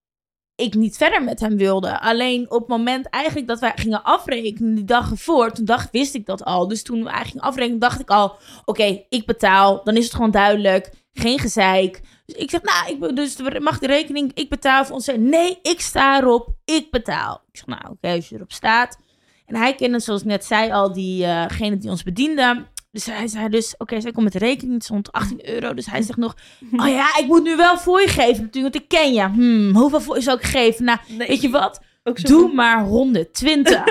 [0.55, 1.99] ik niet verder met hem wilde.
[1.99, 6.15] Alleen op het moment eigenlijk dat wij gingen afrekenen die dag ervoor, toen dacht, wist
[6.15, 6.67] ik dat al.
[6.67, 8.35] Dus toen eigenlijk gingen afrekenen, dacht ik al,
[8.65, 9.83] oké, ik betaal.
[9.83, 10.91] Dan is het gewoon duidelijk.
[11.13, 12.01] Geen gezeik.
[12.25, 15.09] Dus ik zeg, nou, ik, dus mag de rekening, ik betaal voor ons.
[15.17, 17.43] Nee, ik sta erop, ik betaal.
[17.51, 18.97] Ik zeg, nou, oké, als je erop staat.
[19.45, 22.65] En hij kende, zoals ik net zei, al diegene die ons bediende.
[22.93, 25.73] Dus hij zei dus, oké, zij komt met de rekening, het stond 18 euro.
[25.73, 26.35] Dus hij zegt nog,
[26.77, 29.21] oh ja, ik moet nu wel voor je geven natuurlijk, want ik ken je.
[29.21, 30.85] Hmm, hoeveel voor je zou ik geven?
[30.85, 31.81] Nou, Nee, weet je wat?
[32.13, 33.71] Doe maar 120.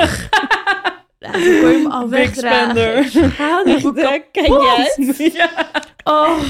[1.18, 2.74] ja, kon je hem al wegdragen.
[3.82, 5.32] boek Daar ken je het.
[5.32, 5.50] Ja.
[6.04, 6.42] Oh.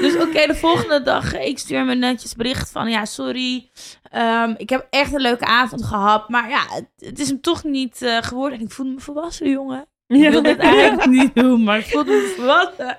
[0.00, 3.70] Dus oké, de volgende dag, ik stuur een netjes bericht van, ja, sorry.
[4.10, 7.64] Ehm, ik heb echt een leuke avond gehad, maar ja, het, het is hem toch
[7.64, 8.58] niet eh, geworden.
[8.58, 9.86] En ik voelde me volwassen, jongen.
[10.06, 12.98] Ik wilde het eigenlijk niet doen, maar me volwassen.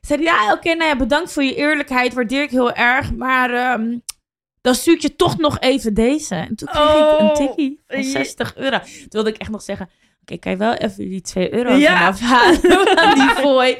[0.00, 3.50] Zei hij, ja, oké, nou ja, bedankt voor je eerlijkheid, waardeer ik heel erg, maar
[3.50, 3.98] ehm,
[4.60, 6.34] dan stuur ik je toch nog even deze.
[6.34, 7.34] En toen kreeg ik een Oh.
[7.34, 8.78] tikkie van Je- 60 euro.
[8.78, 9.88] Toen wilde ik echt nog zeggen,
[10.22, 12.14] oké, kan je wel even die 2 euro Ja.
[12.14, 13.76] vanaf halen aan die fooi.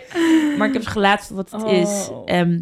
[0.59, 2.09] Maar ik heb ze gelaten voor wat het is.
[2.11, 2.23] Oh.
[2.25, 2.61] Ehm,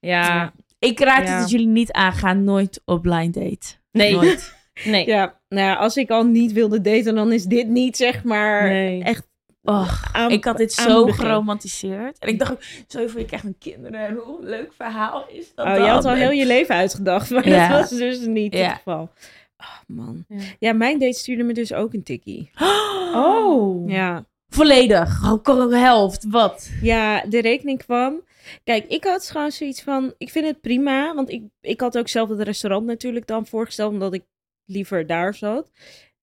[0.00, 0.52] Ja.
[0.78, 3.66] ik raad het dat jullie niet aangaan, nooit op blind date.
[3.92, 4.12] Nee.
[4.14, 4.54] Nooit.
[4.84, 5.06] Nee.
[5.06, 8.68] Ja, nou ja, als ik al niet wilde daten, dan is dit niet zeg maar
[8.68, 9.02] Nee.
[9.02, 9.26] echt
[9.62, 12.18] Och, aan- ik had dit zo geromantiseerd.
[12.18, 14.00] En ik dacht ook, zo je krijgt een kinderen.
[14.00, 15.82] En hoe leuk verhaal is dat Oh, dan?
[15.82, 17.68] je had al heel je leven uitgedacht, maar Ja.
[17.68, 18.60] dat was dus niet Ja.
[18.66, 19.10] het geval.
[19.58, 20.24] Oh man.
[20.28, 20.38] Ja.
[20.58, 22.50] Ja, mijn date stuurde me dus ook een tikkie.
[23.14, 23.90] Oh.
[23.90, 24.24] Ja.
[24.48, 25.30] Volledig.
[25.30, 26.24] Ook helft.
[26.28, 26.70] Wat?
[26.82, 28.20] Ja, de rekening kwam.
[28.64, 32.08] Kijk, ik had gewoon zoiets van, ik vind het prima, want ik, ik had ook
[32.08, 34.22] zelf het restaurant natuurlijk dan voorgesteld, omdat ik
[34.66, 35.70] liever daar zat.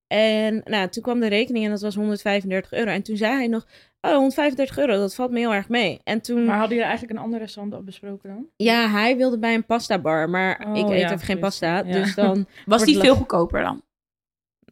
[0.07, 2.91] En nou, toen kwam de rekening en dat was 135 euro.
[2.91, 3.67] En toen zei hij nog,
[4.01, 5.99] oh, 135 euro, dat valt me heel erg mee.
[6.03, 8.47] En toen, Maar hadden jullie eigenlijk een ander restaurant al besproken dan?
[8.55, 11.77] ja, hij wilde bij een pasta bar, maar Oh, ik eet ja, even geen pasta.
[11.77, 11.83] Ja.
[11.83, 13.81] Dus dan, Was die veel goedkoper dan?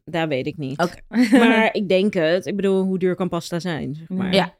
[0.03, 0.79] daar weet ik niet.
[0.79, 0.97] Oké.
[1.37, 2.45] Maar ik denk het.
[2.45, 4.33] Ik bedoel, hoe duur kan pasta zijn, zeg maar.
[4.33, 4.55] Ja.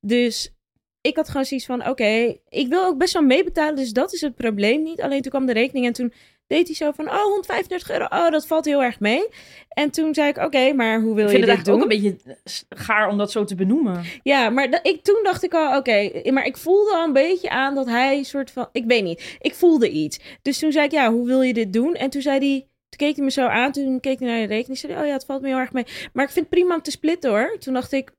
[0.00, 0.54] Dus
[1.00, 4.20] ik had gewoon zoiets van, oké, ik wil ook best wel meebetalen, dus dat is
[4.20, 5.02] het probleem niet.
[5.02, 6.12] Alleen toen kwam de rekening en toen
[6.48, 9.28] deed hij zo van, oh, 135 euro, oh, dat valt heel erg mee.
[9.68, 11.74] En toen zei ik, oké, maar hoe wil Ik je vind dit het doen?
[11.74, 14.04] eigenlijk ook een beetje gaar om dat zo te benoemen.
[14.22, 17.50] Ja, maar dat, ik, toen dacht ik al, oké, maar ik voelde al een beetje
[17.50, 20.18] aan dat hij soort van, ik weet niet, ik voelde iets.
[20.42, 21.94] Dus toen zei ik, ja, hoe wil je dit doen?
[21.94, 24.54] En toen zei hij, toen keek hij me zo aan, toen keek hij naar de
[24.54, 25.84] rekening, zei hij, oh ja, het valt me heel erg mee.
[26.12, 27.56] Maar ik vind het prima om te splitten hoor.
[27.58, 28.10] Toen dacht ik,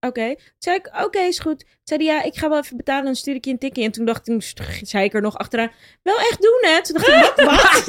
[0.00, 0.34] oké.
[0.34, 1.58] Toen zei ik, oké, is goed.
[1.58, 3.82] Toen zei hij, ja, ik ga wel even betalen, dan stuur ik je een tikje.
[3.82, 4.42] En toen dacht ik, toen
[4.82, 5.70] zei ik er nog achteraan,
[6.02, 6.82] wel echt doen hè?
[6.82, 7.44] Toen dacht ik, wat?
[7.50, 7.86] wat?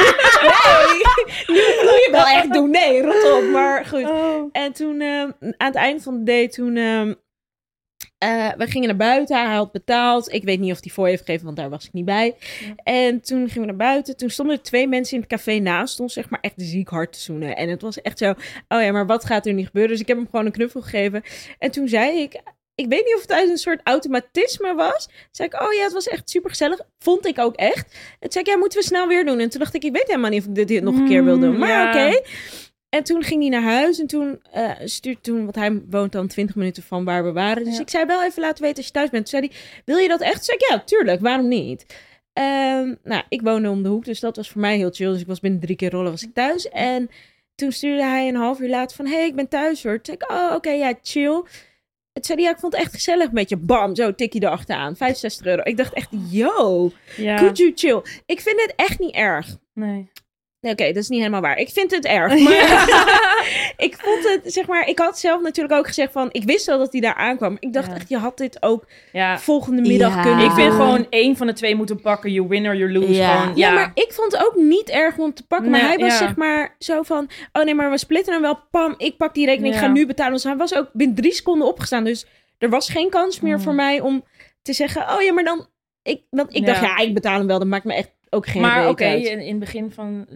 [1.48, 2.70] nee, nu wil je wel echt doen.
[2.70, 3.44] Nee, rot op.
[3.44, 4.12] Maar goed.
[4.52, 6.76] En toen, ehm, aan het einde van de date, toen...
[6.76, 7.14] ehm,
[8.22, 10.34] eh, we gingen naar buiten, hij had betaald.
[10.34, 12.36] Ik weet niet of hij voor heeft gegeven, want daar was ik niet bij.
[12.84, 14.18] En toen gingen we naar buiten.
[14.18, 17.14] Toen stonden er twee mensen in het café naast ons, zeg maar, echt ziek hard
[17.14, 17.56] te zoenen.
[17.56, 18.30] En het was echt zo,
[18.68, 19.92] oh ja, maar wat gaat er nu gebeuren?
[19.92, 21.24] Dus ik heb hem gewoon een knuffel gegeven.
[21.60, 22.42] En toen zei ik,
[22.76, 25.06] ik weet niet of het uit een soort automatisme was.
[25.06, 26.80] Toen zei ik, oh ja, het was echt super gezellig.
[27.00, 27.94] Vond ik ook echt.
[27.94, 29.40] En toen zei ik, ja, moeten we snel weer doen.
[29.40, 31.40] En toen dacht ik, ik weet helemaal niet of ik dit nog een keer wil
[31.40, 31.54] doen.
[31.54, 31.90] Mm, Maar ja.
[31.90, 32.22] oké.
[32.92, 36.28] En toen ging hij naar huis en toen eh stuurde toen, want hij woont dan
[36.28, 37.64] 20 minuten van waar we waren.
[37.64, 37.82] Dus Ja.
[37.82, 39.30] ik zei wel even laten weten als je thuis bent.
[39.30, 40.34] Toen zei hij, wil je dat echt?
[40.36, 41.86] Toen zei ik, ja, tuurlijk, waarom niet?
[42.34, 45.12] Ehm, nou, ik woonde om de hoek, dus dat was voor mij heel chill.
[45.12, 46.70] Dus ik was binnen drie keer rollen was ik thuis.
[46.70, 47.10] En
[47.56, 50.02] toen stuurde hij een half uur later van, hey, ik ben thuis hoor.
[50.02, 51.44] Toen zei ik, oh, oké, ja, chill.
[52.14, 53.58] Toen zei hij, ja, ik vond het echt gezellig met je.
[53.58, 54.96] Bam, zo tikkie erachteraan.
[54.96, 55.62] 65 euro.
[55.64, 58.02] Ik dacht echt, yo, Ja, could you chill?
[58.26, 59.58] Ik vind het echt niet erg.
[59.74, 60.10] nee.
[60.62, 61.58] Nee, Oké, dat is niet helemaal waar.
[61.58, 62.34] Ik vind het erg.
[62.44, 62.54] Maar
[63.88, 66.78] ik vond het, zeg maar, ik had zelf natuurlijk ook gezegd van, ik wist wel
[66.78, 67.50] dat hij daar aankwam.
[67.52, 67.94] Maar ik dacht Ja.
[67.96, 70.22] echt, je had dit ook Ja, volgende middag Ja.
[70.22, 72.32] kunnen ik vind gewoon één van de twee moeten pakken.
[72.32, 73.12] You win or you lose.
[73.14, 73.38] Ja.
[73.38, 75.70] Gewoon, Ja, ja, maar ik vond het ook niet erg om te pakken.
[75.72, 76.18] Nee, maar hij was ja.
[76.18, 78.60] zeg maar zo van, oh nee, maar we splitten hem wel.
[78.72, 80.34] Pam, ik pak die rekening, ik ga nu betalen.
[80.34, 82.04] Dus hij was ook binnen drie seconden opgestaan.
[82.04, 82.26] Dus
[82.58, 83.62] er was geen kans meer Mm.
[83.64, 84.24] voor mij om
[84.62, 85.68] te zeggen, oh ja, maar dan...
[86.04, 86.98] Ik, want ik dacht, Ja.
[86.98, 87.60] ik betaal hem wel.
[87.60, 89.26] Dat maakt me echt ook geen maar reet oké, uit.
[89.26, 90.28] in, in het begin van,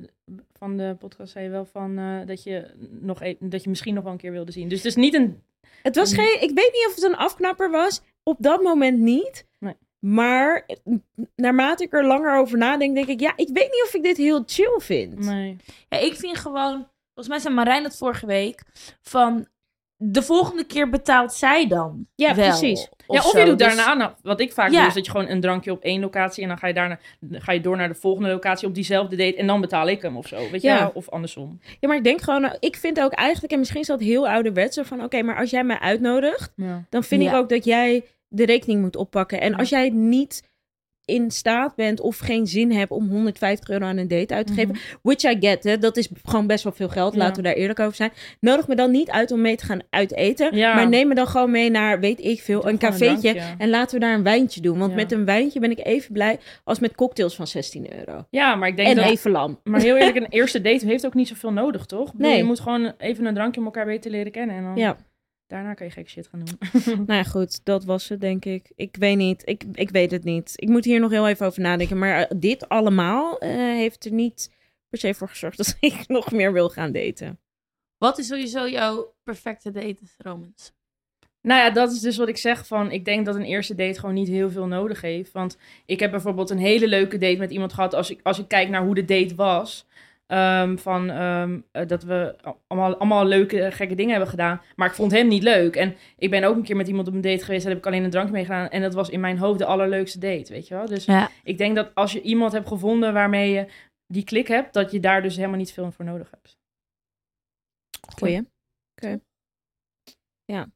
[0.54, 3.94] van de podcast zei je wel van eh, dat, je nog e- dat je misschien
[3.94, 4.68] nog wel een keer wilde zien.
[4.70, 5.42] Dus het is niet een.
[5.84, 8.02] Het was geen, ik weet niet of het een afknapper was.
[8.24, 9.46] Op dat moment niet.
[9.60, 9.74] Nee.
[10.00, 10.66] Maar
[11.36, 14.18] naarmate ik er langer over nadenk, denk ik, ja, ik weet niet of ik dit
[14.18, 15.20] heel chill vind.
[15.20, 15.56] Nee.
[15.90, 16.74] Ja, ik vind gewoon,
[17.14, 18.64] volgens mij zei Marijn dat vorige week,
[19.02, 19.48] van
[19.98, 22.08] de volgende keer betaalt zij dan.
[22.16, 22.90] Ja, wel, precies.
[23.08, 23.40] Ja, of zo.
[23.40, 24.16] je doet Dus- daarna nog.
[24.22, 24.78] Wat ik vaak Ja.
[24.80, 27.00] doe, is dat je gewoon een drankje op één locatie en dan ga je daarna
[27.32, 30.18] ga je door naar de volgende locatie op diezelfde date en dan betaal ik hem
[30.18, 30.38] of zo.
[30.52, 30.80] Weet je Ja.
[30.80, 30.92] wel?
[30.94, 31.60] Of andersom.
[31.80, 34.28] Ja, maar ik denk gewoon, nou, ik vind ook eigenlijk, en misschien is dat heel
[34.30, 36.86] ouderwets, van, oké, maar als jij mij uitnodigt, Ja.
[36.90, 39.42] dan vind ik ook dat jij de rekening moet oppakken.
[39.42, 40.44] En als jij niet
[41.06, 44.54] in staat bent of geen zin hebt om 150 euro aan een date uit te
[44.54, 47.20] geven, which I get, hè, dat is gewoon best wel veel geld, Mhm.
[47.22, 47.26] Ja.
[47.28, 48.12] laten we daar eerlijk over zijn.
[48.40, 50.76] Nodig me dan niet uit om mee te gaan uiteten, Ja.
[50.76, 53.42] maar neem me dan gewoon mee naar, weet ik veel, Doe een cafeetje.
[53.58, 54.78] en laten we daar een wijntje doen.
[54.78, 54.96] Want Ja.
[54.96, 58.26] met een wijntje ben ik even blij als met cocktails van 16 euro.
[58.30, 59.06] Ja, maar ik denk En dat.
[59.06, 59.60] even lam.
[59.64, 62.12] Maar heel eerlijk, een eerste date heeft ook niet zoveel nodig, toch?
[62.12, 62.38] Bedoel, Nee.
[62.38, 64.56] Je moet gewoon even een drankje om elkaar beter leren kennen.
[64.56, 64.98] En dan Ja.
[65.48, 66.58] Daarna kan je gekke shit gaan doen.
[67.08, 68.72] Nou ja, goed, dat was het, denk ik.
[68.76, 69.42] Ik weet niet.
[69.46, 70.54] Ik, ik weet het niet.
[70.56, 71.98] Ik moet hier nog heel even over nadenken.
[71.98, 74.52] Maar eh, dit allemaal eh, heeft er niet
[74.90, 77.40] per se voor gezorgd dat ik nog meer wil gaan daten.
[77.98, 80.74] Wat is sowieso jouw perfecte date, Romans?
[81.42, 84.00] Nou ja, dat is dus wat ik zeg van, ik denk dat een eerste date
[84.00, 85.32] gewoon niet heel veel nodig heeft.
[85.32, 88.48] Want ik heb bijvoorbeeld een hele leuke date met iemand gehad, als ik, als ik
[88.48, 89.86] kijk naar hoe de date was.
[90.26, 92.36] Ehm, van ehm, eh, dat we
[92.68, 94.62] allemaal, allemaal leuke, gekke dingen hebben gedaan.
[94.76, 95.76] Maar ik vond hem niet leuk.
[95.76, 97.88] En ik ben ook een keer met iemand op een date geweest, daar heb ik
[97.88, 98.70] alleen een drank mee gedaan.
[98.70, 100.86] En dat was in mijn hoofd de allerleukste date, weet je wel.
[100.86, 101.30] Dus Ja.
[101.44, 103.68] ik denk dat als je iemand hebt gevonden waarmee je
[104.08, 106.58] die klik hebt, dat je daar dus helemaal niet veel voor nodig hebt.
[108.18, 108.42] Goeie.
[108.96, 109.20] Oké.
[110.46, 110.70] Ja.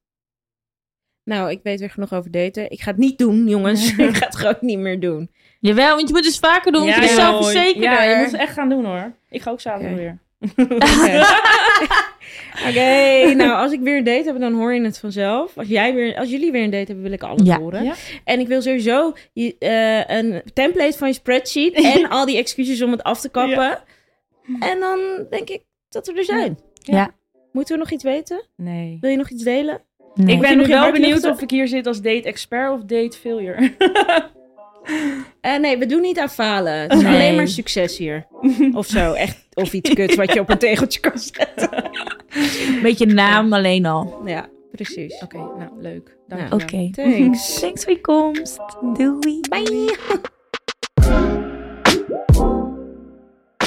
[1.24, 2.72] Nou, ik weet weer genoeg over daten.
[2.72, 3.91] Ik ga het niet doen, jongens.
[3.97, 5.32] ik ga het gewoon niet meer doen.
[5.60, 7.82] Jawel, want je moet dus vaker doen, want je bent zelfverzekerder.
[7.91, 9.14] Ja, je moet het echt gaan doen hoor.
[9.30, 10.18] Ik ga ook zaterdag weer.
[10.57, 11.24] Oké,
[12.68, 15.57] Oké, nou, als ik weer een date heb, dan hoor je het vanzelf.
[15.57, 17.60] Als, jij weer, als jullie weer een date hebben, wil ik alles Ja.
[17.60, 17.84] horen.
[17.84, 17.93] Ja.
[18.24, 22.82] En ik wil sowieso je, eh, een template van je spreadsheet en al die excuses
[22.82, 23.78] om het af te kappen.
[24.60, 24.99] En dan
[25.30, 26.60] denk ik dat we er zijn.
[26.74, 27.12] Ja.
[27.51, 28.41] Moeten we nog iets weten?
[28.55, 28.97] Nee.
[29.01, 29.82] Wil je nog iets delen?
[30.14, 30.36] Nee.
[30.36, 33.76] Ik ben nog wel benieuwd of ik hier zit als date expert of date failure.
[35.42, 36.74] Eh, nee, we doen niet aan falen.
[36.74, 37.14] Het is nee.
[37.14, 38.28] alleen maar succes hier.
[38.74, 39.48] Of zo, echt.
[39.54, 41.92] Of iets kuts wat je op een tegeltje kan zetten.
[42.82, 44.22] Beetje naam alleen al.
[44.26, 45.22] Ja, precies.
[45.24, 46.18] Oké, nou leuk.
[46.28, 46.54] Dank je.
[46.54, 46.64] Oké.
[46.64, 46.90] Okay.
[46.92, 47.54] Thanks.
[47.60, 48.60] Thanks voor je komst.
[48.94, 49.40] Doei.
[49.50, 49.98] Bye.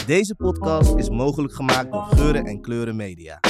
[0.06, 3.40] Deze podcast is mogelijk gemaakt door Geuren en Kleuren Media.